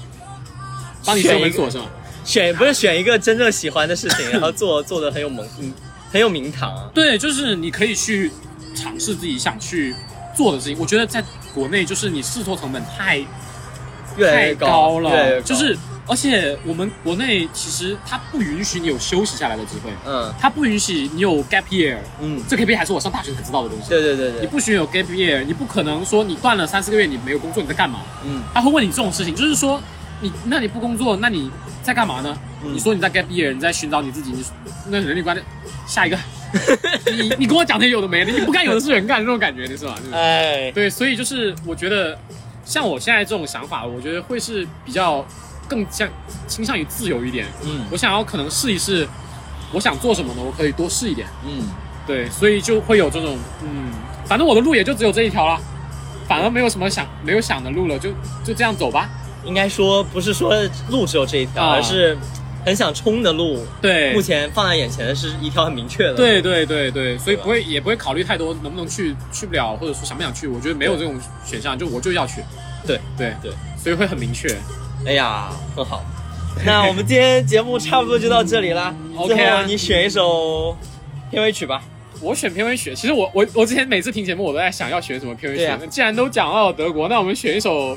[1.05, 1.87] 帮你修选门锁是吗？
[2.29, 5.73] 选不是选一个真正喜欢的事情， 然后做做的很有名嗯
[6.13, 6.91] 很有名堂啊。
[6.95, 8.31] 对，就是你可以去
[8.75, 9.95] 尝试自己想去
[10.37, 10.79] 做的事情。
[10.79, 11.25] 我觉得在
[11.55, 13.25] 国内就是你试错成本太太
[14.19, 15.77] 越来越高了，越越高就是
[16.07, 23.89] 而且我们国内其实它不允许你有休息下来的机会，嗯它不允许你有 gap year，嗯，这 gap year 还是我上大学才知道的东西。
[23.91, 28.01] 对对对对，你不许有 gap year，你不可能说你断了三四个月你没有工作你在干嘛？
[28.25, 29.81] 嗯他会问你这种事情，就是说
[30.21, 31.51] 你那你不工作，那你
[31.83, 32.37] 在干嘛呢？
[32.65, 34.45] 嗯你说你在 gap year，你在寻找你自己，你
[34.89, 35.37] 那人力关
[35.87, 36.19] 下一个，
[37.13, 39.95] 你你跟我讲这些有的没的，你不干有的是人干，这种感觉你是吧？
[40.13, 42.19] 哎，对，所以就是我觉得，
[42.65, 45.25] 像我现在这种想法，我觉得会是比较
[45.69, 46.09] 更像
[46.49, 47.47] 倾向于自由一点。
[47.65, 49.07] 嗯我想要可能试一试，
[49.73, 50.43] 我想做什么呢？
[50.45, 51.29] 我可以多试一点。
[51.47, 51.63] 嗯，
[52.09, 53.93] 对，所以就会有这种嗯，
[54.27, 55.61] 反正我的路也就只有这一条了，
[56.27, 58.11] 反而没有什么想没有想的路了，就
[58.43, 59.09] 就这样走吧。
[59.49, 60.55] 应该说不是说
[60.91, 62.17] 路只有这一条，啊而是
[62.65, 66.17] 很想冲的路，对，目前放在眼前的是一条很明确的路。
[66.19, 72.43] 对对对对，所以不会也不会考虑太多能不能去，去不了，或者说想不想去，我觉得没有这种选项，就我就要去。
[72.87, 73.51] 对对对，
[73.83, 74.49] 所以会很明确。
[75.07, 76.05] 哎呀，很好。
[76.67, 78.95] 那我们今天节目差不多就到这里啦。
[79.17, 80.77] OK 啊你选一首
[81.31, 81.83] 片尾曲吧。
[82.21, 85.65] 我选片尾曲，其实我我我之前每次听节目，我都在想要选什么片尾曲。
[85.67, 87.97] 啊既然都讲到了德国，那我们选一首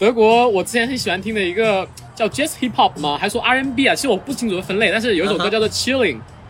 [0.00, 3.18] 德国我之前很喜欢听的一个叫 Jazz Hip Hop 吗？
[3.20, 3.94] 还说 R&B 啊？
[3.94, 5.68] 其实我不清楚的分类，但是有一首歌叫做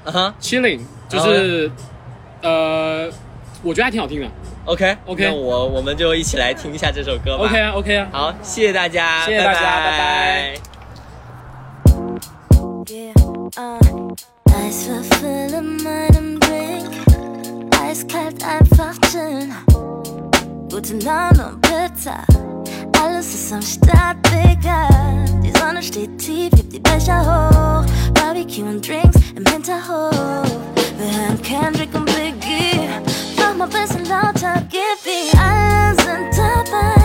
[0.05, 1.69] 哈 Chilling，就是、
[2.43, 3.11] 呃，
[3.65, 4.29] 我觉得还挺好听的。
[4.67, 7.45] ，OK OK 那我我们就一起来听一下这首歌吧。
[7.45, 8.09] OK 啊，OK 啊。
[8.13, 10.55] 好，谢谢大家，谢谢大家拜拜拜
[12.87, 13.13] Yeah,
[23.03, 24.89] Alles ist am Start, Digga.
[25.43, 27.85] Die Sonne steht tief, heb die Becher hoch.
[28.15, 30.45] Barbecue und Drinks im Hinterhof.
[30.99, 32.89] Wir hören Kendrick und Biggie.
[33.37, 34.81] Mach mal bisschen lauter, gib.
[35.39, 37.00] Alle sind dabei,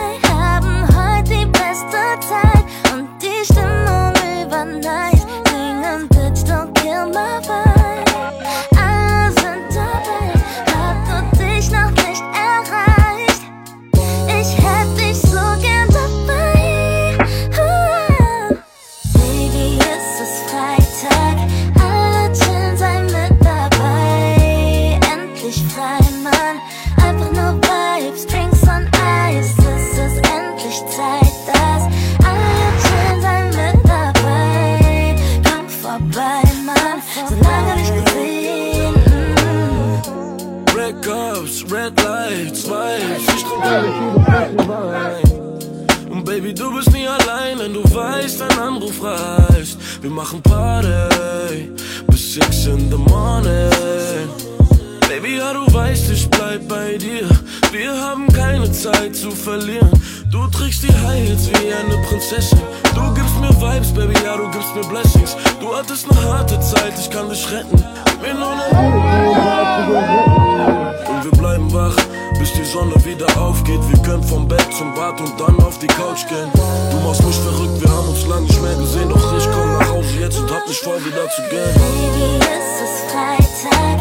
[46.09, 49.77] Und Baby, du bist nie allein, wenn du weißt, ein Anruf reicht.
[50.01, 51.71] Wir machen Party
[52.07, 54.29] bis 6 in the morning.
[55.07, 57.27] Baby, ja, du weißt, ich bleib bei dir.
[57.71, 59.91] Wir haben keine Zeit zu verlieren.
[60.31, 62.59] Du trägst die High wie eine Prinzessin.
[62.93, 65.37] Du gibst mir Vibes, Baby, ja, du gibst mir Blessings.
[65.59, 67.83] Du hattest eine harte Zeit, ich kann dich retten.
[68.05, 68.65] Gib mir nur eine
[71.09, 71.95] und wir bleiben wach,
[72.45, 73.79] bis die Sonne wieder aufgeht.
[73.89, 76.49] Wir können vom Bett zum Bad und dann auf die Couch gehen.
[76.53, 79.09] Du machst mich verrückt, wir haben uns lang nicht mehr gesehen.
[79.09, 81.73] Doch ich komm nach Hause jetzt und hab nicht vor, wieder zu gehen.
[81.73, 83.97] Baby, es ist Freitag,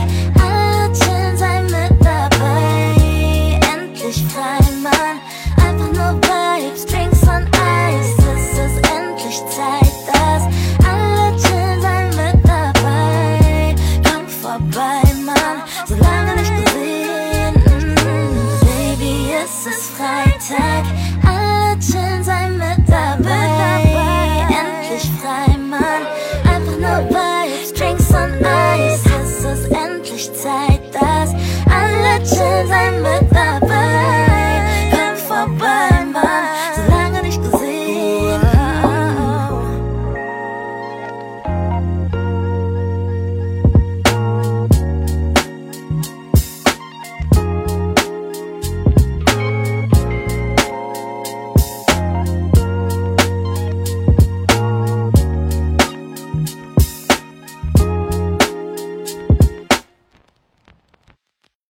[32.66, 33.53] sein I'm without.